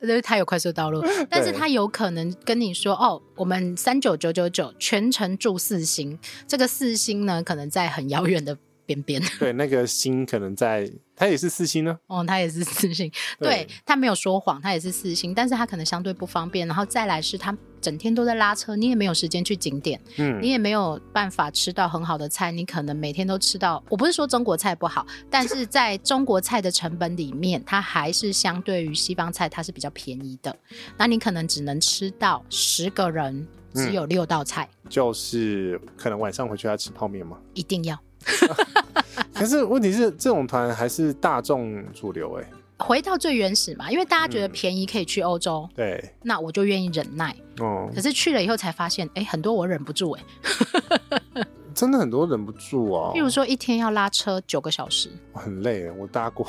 [0.00, 8.56] 因为它有快速道路， 但是它有可能跟你说，哦，我们三九九九九全程住四星，这个四星呢，可能在很遥远的
[8.90, 10.90] 边边，对，那个星可能在。
[11.14, 11.98] 他也是四星呢？
[12.08, 13.12] 哦，他也是四星。
[13.38, 16.66] 对，他没有说谎，他也是四星，但是他可能相对不方便。
[16.66, 22.50] 然后再来是他整天都在拉车，你也没有时间去景点，嗯，你也没有办法吃到很好的菜。
[22.50, 30.56] 你可能每天都吃到，我不是说中国菜不好，但是在中国菜的成本里面，它还是相对于西方菜，它是比较便宜的。
[30.96, 37.36] 那你可能只能吃到十个人只有六道菜，嗯，就是可能晚上回去要吃泡面吗？
[37.52, 38.00] 一定要。
[39.34, 42.50] 可是问题是，这种团还是大众主流哎。
[42.78, 47.36] 回到最原始嘛，因为大家觉得便宜可以去欧洲，嗯、对，那我就愿意忍耐。
[47.58, 50.24] 哦，可是去了以后才发现，哎，很多我忍不住哎。
[51.74, 53.12] 真的很多忍不住哦。
[53.14, 55.90] 譬如说，一天要拉车九个小时，很累。
[55.90, 56.46] 我搭过，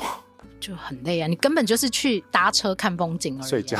[0.58, 1.26] 就很累啊。
[1.26, 3.78] 你根本就是去搭车看风景而已，睡觉，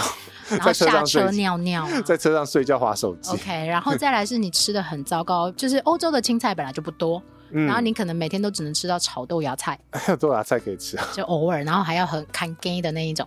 [0.51, 3.33] 然后 下车尿尿，在车上睡觉划手机。
[3.33, 7.23] OK，然后再来是你吃的很糟糕，就是欧洲的青菜本来就不多。
[7.53, 9.79] 嗯、然后你可能每天都只能吃到炒豆芽菜，
[10.19, 13.27] 豆芽菜可以吃啊，就偶尔，然后还要很看 gay 的那一种，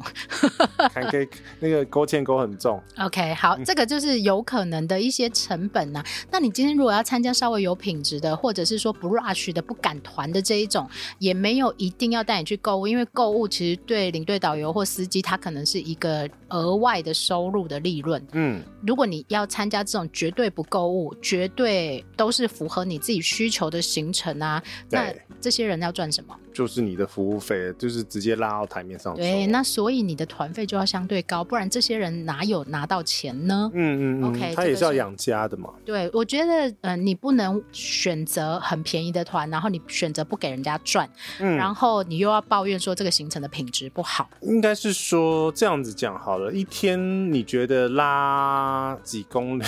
[0.93, 1.27] 看根
[1.59, 2.81] 那个勾芡勾很重。
[2.99, 6.05] OK，好，嗯、这个就是有可能的一些成本呐、啊。
[6.31, 18.25] 那你今天如果要参加稍微有品质的，或者是说不 rush 的、不赶团的这一种，也没有一定要带你去购物，因为购物其实对领队导游或司机他可能是一个额外的收入的利润。
[18.33, 24.39] 嗯，如果你要参加这种绝对不购物，绝对都是符合你自己需求的行程。
[24.39, 26.35] 啊，那这些人要赚什么？
[26.55, 29.13] 就是你的服务费，就是直接拉到台面上。
[29.13, 33.69] 对，那所以你的团费就要相对高，不然这些人哪有拿到钱呢？
[33.73, 35.69] 嗯嗯，嗯，OK，他也是要养家的嘛。
[35.83, 44.29] 对，我觉得，嗯、呃，你不能选择很便宜的团，然后你选择不给人家赚，嗯，然后你又要抱怨说这个行程的品质不好。
[44.39, 49.63] 应该是说这样子讲好了，一天你觉得拉几公里？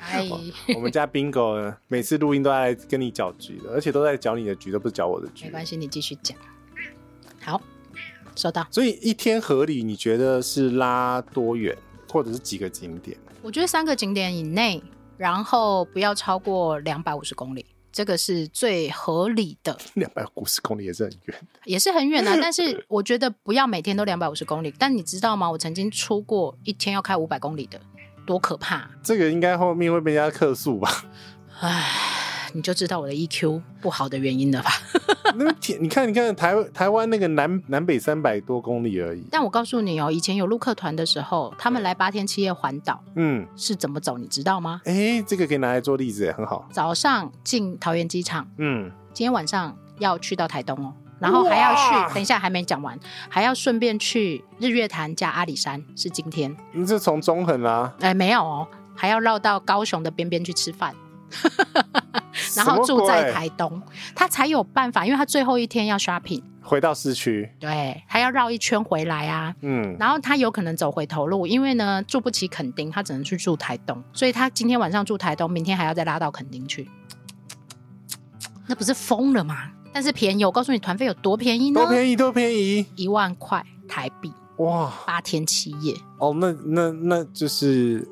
[0.00, 0.28] 哎，
[0.74, 5.44] 我们家 Bingo 每次录音都在跟你搅局的，而且都在搅你的局，都不是搅我的局。
[5.46, 6.36] 没关系，你继续讲。
[7.40, 7.60] 好，
[8.36, 8.66] 收到。
[8.70, 11.76] 所以一天合理，你觉得是拉多远，
[12.08, 13.16] 或者是几个景点？
[13.42, 14.82] 我觉得三个景点以内，
[15.16, 19.78] 然后不要超过两百五十公里，这个是最合理的。
[19.94, 22.36] 两百五十公里也是很远，也是很远啊。
[22.40, 24.74] 但是我觉得不要每天都两百五十公里。
[24.78, 25.50] 但你知道吗？
[25.50, 27.80] 我曾经出过一天要开五百公里的。
[28.30, 28.88] 多可怕！
[29.02, 30.88] 这个应该后面会被人家客诉吧？
[31.58, 31.84] 唉，
[32.52, 34.70] 你就知道我的 EQ 不好的原因了吧？
[35.34, 39.24] 那天你看，你看台台湾那个南南北三百多公里而已。
[39.32, 44.16] 但我告诉你哦，以前有陆客团的时候，他们来八天七夜环岛，嗯，是怎么走？
[44.16, 44.80] 你知道吗？
[44.84, 46.68] 哎，这个可以拿来做例子，很好。
[46.70, 50.94] 早上进桃园机场，嗯，今天晚上要去到台东哦。
[51.20, 52.98] 然后还要去，等一下还没讲完，
[53.28, 56.56] 还要顺便去日月潭加阿里山，是今天。
[56.72, 57.94] 你是从中横啊？
[58.00, 58.66] 哎，没有哦，
[58.96, 60.94] 还要绕到高雄的边边去吃饭，
[62.56, 63.80] 然后住在台东，
[64.14, 69.54] 他才有办法，因为他最后一天要 shopping，回到市区，对，还要绕一圈回来啊。
[69.60, 76.88] 嗯，然后他有可能走回头路，因为呢住不起垦丁，他只能去住台东，所以他今天晚上住台东，明天还要再拉到垦丁去，
[78.66, 79.72] 那不是疯了吗？
[79.92, 81.80] 但是便宜，我告诉你，团费有多便宜呢？
[81.80, 85.94] 多便宜，多便宜，一万块台币，哇，八天七夜。
[86.18, 88.06] 哦，那那那就是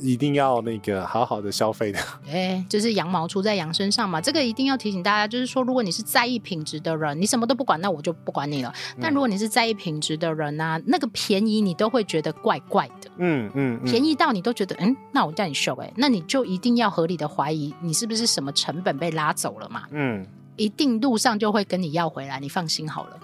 [0.00, 1.98] 一定要那个好好的消费的。
[2.28, 4.20] 哎，就是羊毛出在羊身上嘛。
[4.20, 8.72] 这个一定要提醒大家，就是说，如果你是在意品质的人，你什么都不管，那我就不管你了。
[8.96, 13.10] 嗯、但如果你是在意品质的人呢、啊，那个便宜你都会觉得怪怪的。
[13.18, 19.84] 嗯嗯，嗯便宜到你都觉得，嗯，那我叫你秀哎，那你就一定要合理的怀疑你是不是什么成本被拉走了嘛？
[19.92, 20.26] 嗯。
[20.60, 23.18] 一定路上就会跟你要回来，你放心好了。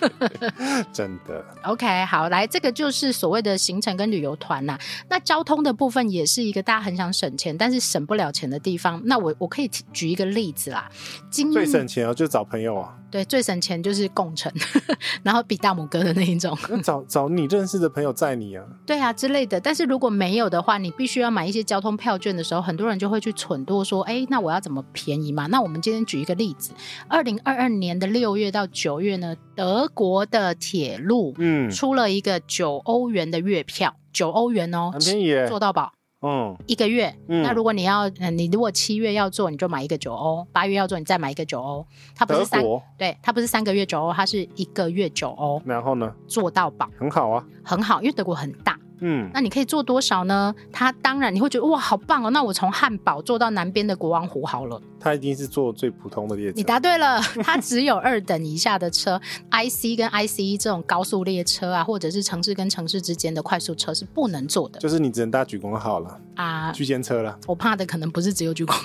[0.92, 1.42] 真的。
[1.62, 4.78] OK，好，来，这个就是所谓的行程跟旅游团呐。
[5.08, 9.00] 那交通的部分也是一个大家很想省钱，但是省不了钱的地方。
[9.06, 10.90] 那我我可以举一个例子啦。
[11.30, 12.98] 最省钱哦，就找朋友啊。
[13.12, 14.50] 对，最省钱就是共乘，
[15.22, 16.56] 然后比大拇哥的那一种。
[16.82, 18.64] 找找你认识的朋友载你啊。
[18.86, 19.60] 对啊，之类的。
[19.60, 25.46] 但是如果没有的话，你必须要买一些交通票券的时候，很多人就会去蠢多说，哎，那我要怎么便宜嘛？
[25.48, 26.72] 那我们今天举一个例子，
[27.06, 35.92] 二零二二年的六月到九月呢，德国的铁路嗯出了一个九欧元的月票，九欧元哦，很便宜，坐到饱。
[36.22, 37.14] 嗯，一个月。
[37.28, 41.84] 嗯、那如果你要，嗯，你如果七月要做，你就买一个九欧；八月要做，你再买一个九欧。
[42.14, 42.62] 它不是三，
[42.96, 45.60] 对，它不是三个月九欧，它是一个月九欧。
[45.64, 46.14] 然后呢？
[46.26, 48.78] 做到饱，很好啊，很好，因为德国很大。
[49.04, 50.54] 嗯，那你可以做多少呢？
[50.70, 52.30] 它当然你会觉得哇，好棒哦！
[52.30, 54.80] 那我从汉堡做到南边的国王湖好了。
[55.02, 56.54] 它一定是坐最普通的列车。
[56.56, 64.78] 你答对了， 它只有二等以下的车，IC 跟 ICE 这种高速列车啊，或者是城市跟城市之间的快速车是不能坐的。
[64.78, 67.36] 就是你只能搭莒光号了啊，区间车了。
[67.48, 68.78] 我怕的可能不是只有莒光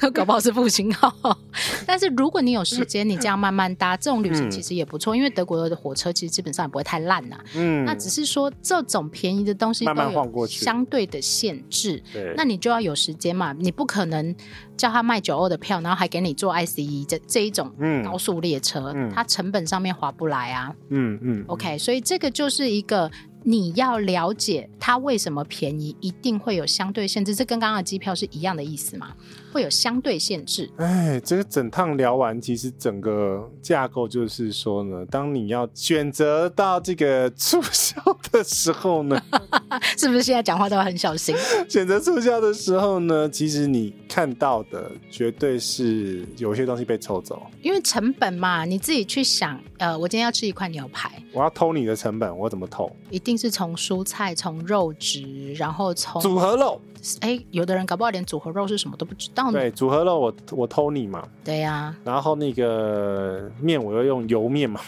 [0.00, 1.12] 号， 搞不好是复兴号。
[1.84, 7.44] 但是如果你有时间，你这样慢慢搭，这种旅行其实也不错，嗯、因为德国的火车其实基本上也不会太烂呐、啊。
[7.56, 12.00] 嗯，那只是说这种便宜的东西都有相对的限制。
[12.12, 14.34] 对，那你就要有时间嘛，你不可能。
[14.76, 17.72] 叫他卖九二的票，然后还给你坐 ICE 这这一种
[18.04, 20.74] 高速列车，嗯、它成本上面划不来啊。
[20.90, 21.40] 嗯嗯。
[21.40, 23.10] 嗯 OK，所以这个就是一个
[23.42, 27.34] 你要了解它为什么便宜，一定会有相对限制。
[27.34, 29.12] 这跟刚刚的机票是一样的意思吗？
[29.54, 30.68] 会有相对限制。
[30.78, 37.96] 哎，这个整趟聊完，其实整个架构就是说呢，当你要选择到这个促销
[38.32, 39.22] 的时候呢，
[39.96, 41.36] 是不是现在讲话都要很小心？
[41.70, 49.60] 选择促销的时候呢，其实你看到的绝对是有些东西被抽走，因为成本嘛，你自己去想。
[49.78, 52.90] 呃，我今天要吃一块牛排，我要偷你的成本，我怎么偷？
[53.10, 56.80] 一定是从蔬菜、从肉质，然后从组合肉。
[57.20, 59.60] 哎，有的人搞不好连组合肉是什么都不知道呢。
[59.60, 61.26] 对，组合肉我我偷你嘛。
[61.44, 61.96] 对呀、啊。
[62.04, 64.80] 然后那个面我要用油面嘛。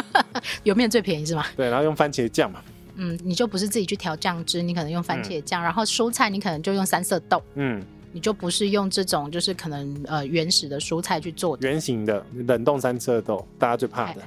[0.64, 1.44] 油面最便宜是吗？
[1.56, 2.60] 对，然后用番茄酱嘛。
[2.96, 7.42] 嗯，你就不是自己去调酱汁，你可能用番茄酱，嗯、然后蔬菜你可能就用三色豆。
[7.54, 7.82] 嗯。
[8.14, 11.66] 你就不是用这种就是可能呃原始的蔬菜去做的。
[11.66, 14.20] 圆形的冷冻三色豆，大家最怕的。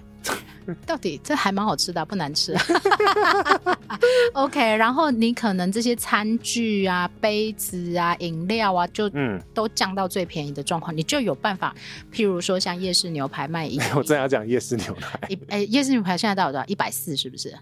[0.86, 2.56] 到底这还蛮好吃的，不难吃。
[4.34, 11.76] OK，然后你可能这些餐具啊、杯子啊、饮料啊，就嗯都降到最便宜的状况，嗯、你就有办法。
[12.12, 16.66] 譬如说像夜市牛排卖一，我正要讲夜市牛排，一哎夜市牛排现在到多少？
[16.68, 17.56] 一百四是不是？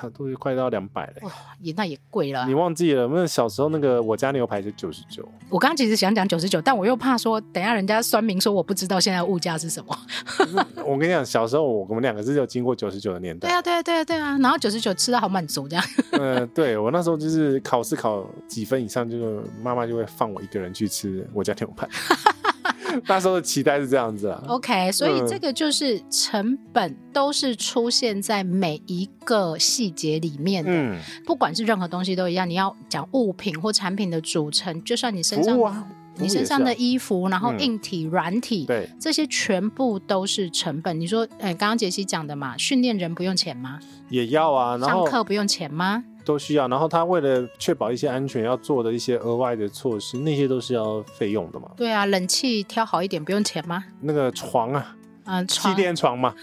[0.00, 2.46] 差不多快到两百了，哇，也那也贵了。
[2.46, 3.06] 你忘记了？
[3.08, 5.26] 那小时候那个我家牛排是九十九。
[5.50, 9.98] 我刚刚其实想讲九十九，但我又怕说，等下人家酸民说我不知道现在物价是什么。
[10.86, 13.48] 我跟你讲，小时候我我们两个是有经过九十九的年代。
[13.48, 14.38] 对啊，对啊，对啊，对啊。
[14.38, 15.84] 然后九十九吃的好满足这样。
[16.12, 21.86] 嗯， 对我那时候就是考试考几分以上，就是妈妈就会放我一个人去吃我家牛排。
[23.06, 32.48] 那时候的期待是这样子啊，OK，所以这个就是成本都是出现在每一个细节里面的，嗯，不管是任何东西都一样。
[32.48, 35.86] 你要讲物品或产品的组成，就算你身上，啊、
[36.16, 40.98] 你身上的衣服，然后硬体、嗯、软体，对，这些全部都是成本。
[40.98, 43.78] 你说，哎，刚刚杰西讲的嘛，训练人不用钱吗？
[44.08, 46.04] 也要啊，然后上课不用钱吗？
[46.30, 51.68] 都需要，然后他为了确保一些安全，要做的一些额外的措施，那些都是要费用的嘛。
[51.76, 53.82] 对啊，冷气挑好一点不用钱吗？
[54.00, 56.32] 那个床啊，嗯，气垫床嘛。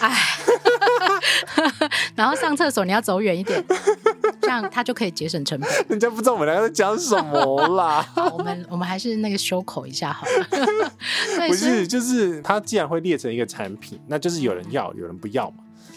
[0.00, 0.14] 哎，
[2.14, 3.62] 然后上厕所你要走远一点，
[4.40, 5.70] 这样他就可以节省成本。
[5.88, 8.06] 人家不知道我们两个在讲什么啦。
[8.32, 10.46] 我们我们还是那个修口一下好了。
[11.48, 15.56] 不是，就是他既然会列成一个产品，那就是有人要，有人不要嘛。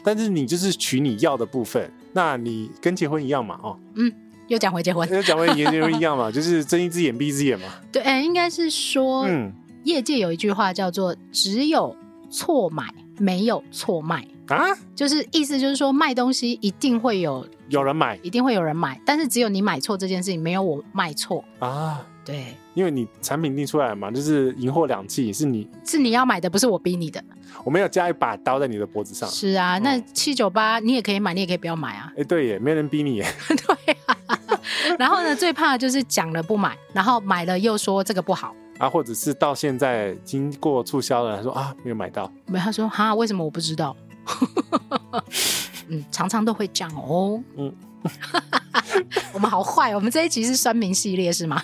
[0.10, 3.60] 但是你就是取你要的部分，那你跟结婚一样嘛？
[3.62, 4.12] 哦，嗯，
[4.48, 7.68] 又讲回结婚，又讲回结婚一样嘛， 就是睁一只眼闭一只眼嘛。
[7.92, 9.54] 对，哎，应该是说，嗯，
[9.84, 11.96] 业界有一句话叫做“只有
[12.32, 22.04] 错买，没有错卖”啊，就是意思就是说卖东西一定会有有人买，一定会有人买，但是只有你买错这件事情，没有我卖错啊。
[22.30, 27.24] 对，因为你产品定出来嘛，就是银货两季，是你是你要买的，不是我逼你的。
[27.64, 29.28] 我没有加一把刀在你的脖子上。
[29.28, 32.14] 是啊，那七九八你也可以买，你也可以不要买啊。
[32.16, 33.26] 哎，对耶，没人逼你耶。
[33.50, 34.16] 对啊。
[35.00, 43.98] 然后呢，最怕的就是讲了不买，然后买了又说这个不好啊，或者是到现在经过促销了，他说啊没有买到，没他说哈为什么我不知道？
[45.90, 47.44] 嗯，常常都会这样哦。
[47.58, 47.74] 嗯。
[49.34, 51.62] 我们好坏，我们这一集是酸民系列是吗？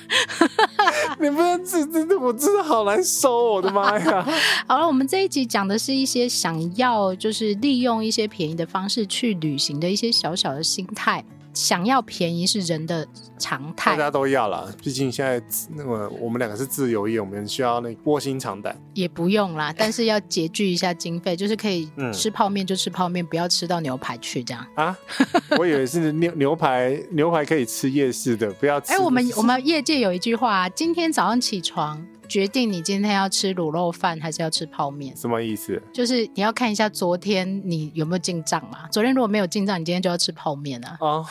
[1.20, 4.26] 你不要这这这，我真的好难收，我的妈呀！
[4.68, 11.24] 好了，我们这一集讲的是一些想要就是利用一些便宜的方式去旅行的一些小小的心态。
[11.56, 13.08] 想要便宜是人的
[13.40, 14.68] 常态，大家都要啦。
[14.84, 15.42] 毕竟现在
[15.74, 18.80] 那个我们两个是自由业，我们需要那卧薪尝胆。
[18.94, 24.96] 也不用啦，但是要拮据一下经费，就是可以吃泡面就吃泡面，不要吃到牛排去这样啊。
[25.58, 28.92] 我以为是牛牛排，牛排可以吃夜市的，不要吃。
[28.92, 32.06] 哎、欸，我们我们业界有一句话，今天早上起床。
[32.26, 35.16] 决定你今天要吃卤肉饭还是要吃泡面？
[35.16, 35.82] 什么意思？
[35.94, 38.88] 就是你要看一下昨天你有没有进账嘛。
[38.92, 40.98] 昨天如果没有进账，你今天就要吃泡面啊。
[41.00, 41.26] 哦，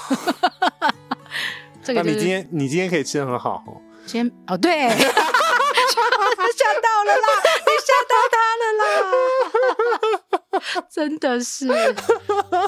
[1.83, 3.77] 这个、就是、那你今天你今天可以吃的很好哦。
[4.07, 5.01] 今天哦，对， 吓到
[7.05, 7.29] 了啦，
[7.67, 8.83] 你吓到他了啦。
[10.91, 11.69] 真的是，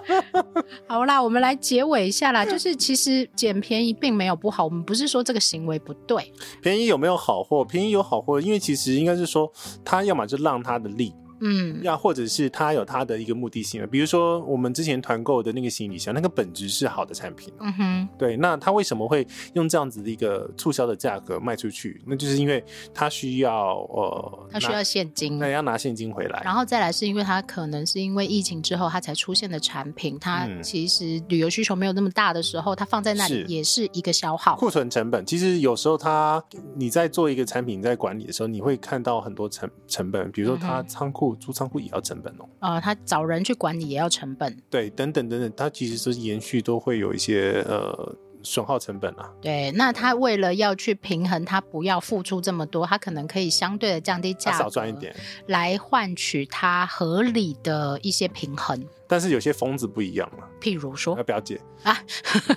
[0.86, 2.44] 好啦，我们来结尾一下啦。
[2.44, 6.32] 就是其实捡便宜并没有不好，我们不是说这个行为不对。
[6.62, 7.64] 便宜有没有好货？
[7.64, 9.52] 便宜有好货，因为其实应该是说，
[9.84, 11.12] 他要么就让他的利。
[11.40, 22.00] 嗯，要或者是他有他的一个目的性，比如说我们之前团购的那个行李箱，那个本质是好的产品，嗯哼，对，那他为什么会用这样子的一个促销的价格卖出去？
[22.06, 22.64] 那就是因为
[22.94, 35.26] 他需要呃，他需要现金，那要拿现金回来，然后再来是因为他可能是因为疫情之后他才出现的产品，他其实旅游需求没有那么大的时候，他放在那里也是一个消耗库存成本。
[35.26, 36.42] 其实有时候他
[36.74, 41.25] 你在做一个产品在管理的时候，你会看到很多成成本，比如说他仓库。
[41.34, 49.32] 租仓库也要成本哦，啊，他找人去管理也要成本，对，等等等等，他其实是延续都会有一些呃损耗成本啊。
[49.40, 55.14] 对，那他为了要去平衡，他不要付出这么多，他可能可以相对的降低价格，少赚一点，
[55.46, 58.86] 来换取他合理的一些平衡。
[59.08, 61.96] 但是有些疯子不一样嘛，譬如说，那表姐啊，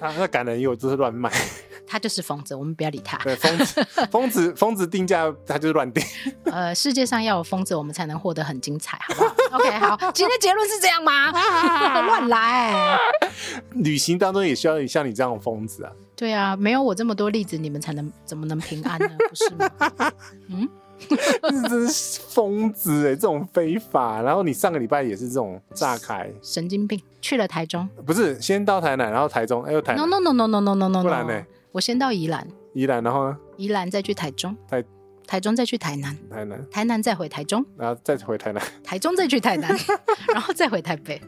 [0.02, 1.32] 那感人又就是乱卖。
[1.90, 3.18] 他就是疯子，我们不要理他。
[3.18, 6.04] 对，疯子， 疯子，疯子定价，他就是乱定。
[6.46, 9.34] 呃，世界上要有疯子，我们才能获得很精彩，好不好？
[9.58, 11.32] OK，好，今天结论是这样吗？
[12.04, 12.96] 乱来。
[13.72, 15.92] 旅行当中也需要像你这样的疯子啊。
[16.16, 19.10] 对啊，没有我这么多例子，你们才能怎么能平安呢？
[19.28, 20.12] 不是吗？
[20.50, 20.70] 嗯，
[21.42, 24.22] 这真是疯子哎，这种非法。
[24.22, 27.02] 然后你上个礼拜也是这种炸开，神经病。
[27.22, 29.94] 去了台中，不是先到台南，然后台中，哎呦台。
[29.94, 31.44] No no no no no no no no，不然呢？
[31.72, 33.38] 我先到宜兰，宜兰，然后呢？
[33.58, 34.84] 宜兰再去台中，台
[35.28, 39.70] 台中再去台南，台南，台南再回台中，然后再回台南，台中再去台南，
[40.34, 41.22] 然后再回台北。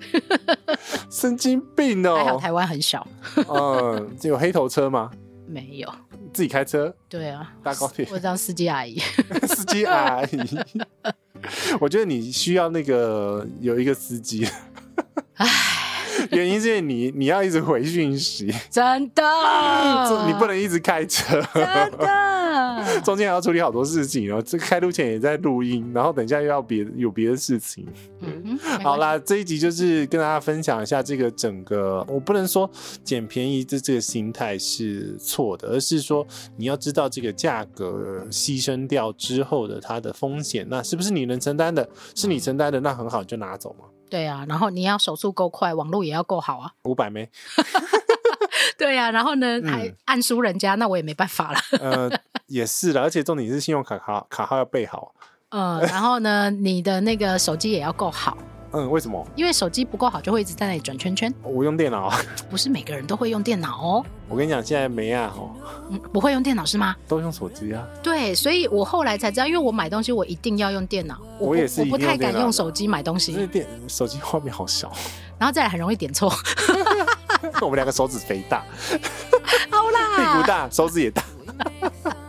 [1.12, 2.16] 神经病哦！
[2.16, 3.08] 还好台湾很小。
[3.48, 5.12] 嗯，有黑头车吗？
[5.48, 5.94] 没有。
[6.34, 6.96] 自己开车？
[7.08, 8.08] 对啊，搭高铁。
[8.12, 8.98] 我当司机阿姨。
[9.48, 10.60] 司机阿姨，
[11.80, 14.48] 我觉得你需要那个有一个司机。
[15.36, 15.48] 唉。
[16.32, 19.24] 原因是你你要一直回讯息，真的，
[20.28, 21.64] 你不能一直开车，真
[21.98, 27.86] 的， 中间还要处理好多事情，然后这个开路前也在录音，然后等一下又要别有别的事情。
[28.20, 32.70] 嗯，好啦，这一集就是跟大家分享一下这个整个，我不能说
[33.04, 41.88] 捡便宜的这个心态是错的，而是说你要知道这个价格牺牲掉之后的它的风险，那是不是你能承担的？
[42.16, 43.86] 是你承担的，那很好，就拿走嘛。
[44.12, 46.74] 对啊，然后你要手速够快，网络也要够好啊。
[46.84, 47.32] 五百枚。
[48.78, 51.60] 对呀、啊，然后呢，嗯、还按输人家，那我也没办法了。
[51.80, 52.12] 呃，
[52.48, 55.16] 也是的，而且重点是信用卡卡卡号要备好。
[55.50, 58.38] 嗯、呃，然后呢，你的那个手机也要够好。
[58.74, 59.26] 嗯，为什么？
[59.36, 61.34] 因为手机不够好，就会一直在那里转圈圈。
[61.44, 62.12] 我用电脑，
[62.50, 64.06] 不是每个人都会用电脑哦。
[64.30, 65.52] 我跟你讲，现在没啊，哦，
[65.90, 66.96] 嗯，不会用电脑是吗？
[67.08, 67.86] 都用手机啊。
[68.02, 74.92] 对，所以我后来才知道，因为我买东西我一定要用电脑，我，我也是，我不太敢用手机买东西，因为电手机画面好小，
[75.38, 76.32] 然后再来很容易点错。
[77.62, 78.64] 我们两个手指肥大，
[79.70, 81.24] 好啦，屁股大，手指也大。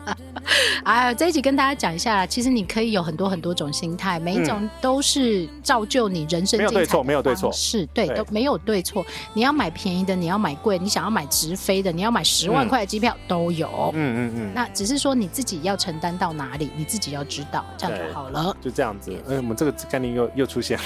[0.85, 6.87] 哎，这一集跟大家讲一下，其实你可以有很多很多种心态，每一种都是造就你人生精彩的方式。
[6.87, 9.05] 没有对错，没有对错，是对，都没有对错。
[9.35, 13.91] 你要买便宜的，你要买贵，你想要买直飞的，你要买十万块的机票、嗯、都有。
[13.95, 14.53] 嗯嗯嗯。
[14.55, 18.57] 那只是说你自己要承担到哪里，你自己要知道，这样就好了。
[18.61, 19.13] 就这样子。
[19.29, 20.85] 哎，我们这个概念又又出现了。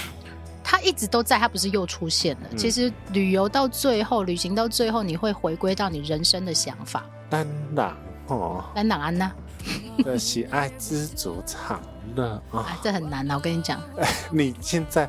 [0.63, 2.49] 它一直都在，它不是又出现了。
[2.51, 7.05] 嗯、其实旅游到最后，旅行到最后，你会回归到你人生的想法。
[7.31, 7.97] 单档
[8.29, 9.31] 哦，单档安娜。
[10.05, 11.81] 的喜爱知足常
[12.15, 13.35] 乐啊，哎，这很难啊！
[13.35, 13.81] 我跟你讲，
[14.31, 15.09] 你现在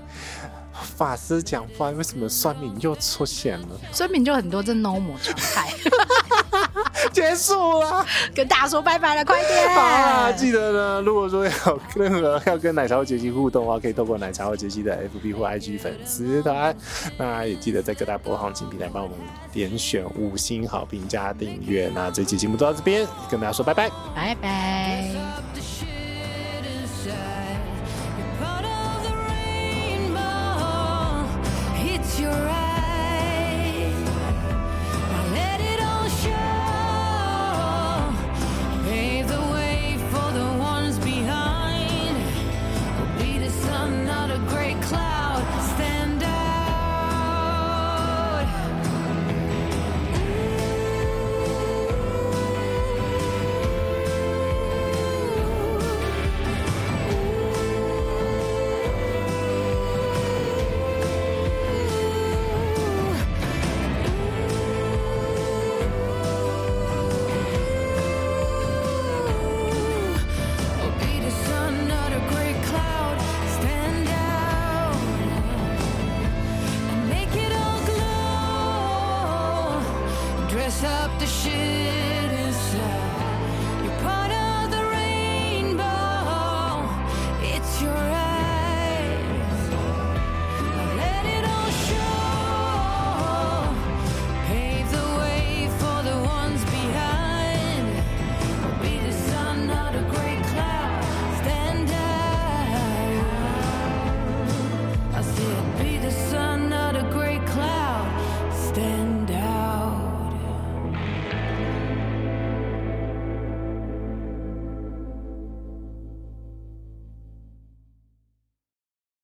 [0.84, 3.68] 法师讲话，为什么酸民又出现了？
[3.92, 5.74] 酸民就很多，这 normal 状态。
[7.12, 8.06] 结束了，
[8.36, 9.70] 跟大家说拜拜了，快点！
[9.74, 16.76] 好啊，记得呢，如果说有任何要跟奶茶或杰西互动的话，可以透过奶茶或杰西的 FB 或 IG 粉丝团。
[17.18, 19.18] 那也记得在各大播放器平台帮我们
[19.52, 21.90] 点选五星好评加订阅。
[21.94, 25.12] 那这期节目就到这边，跟大家说拜拜，拜拜。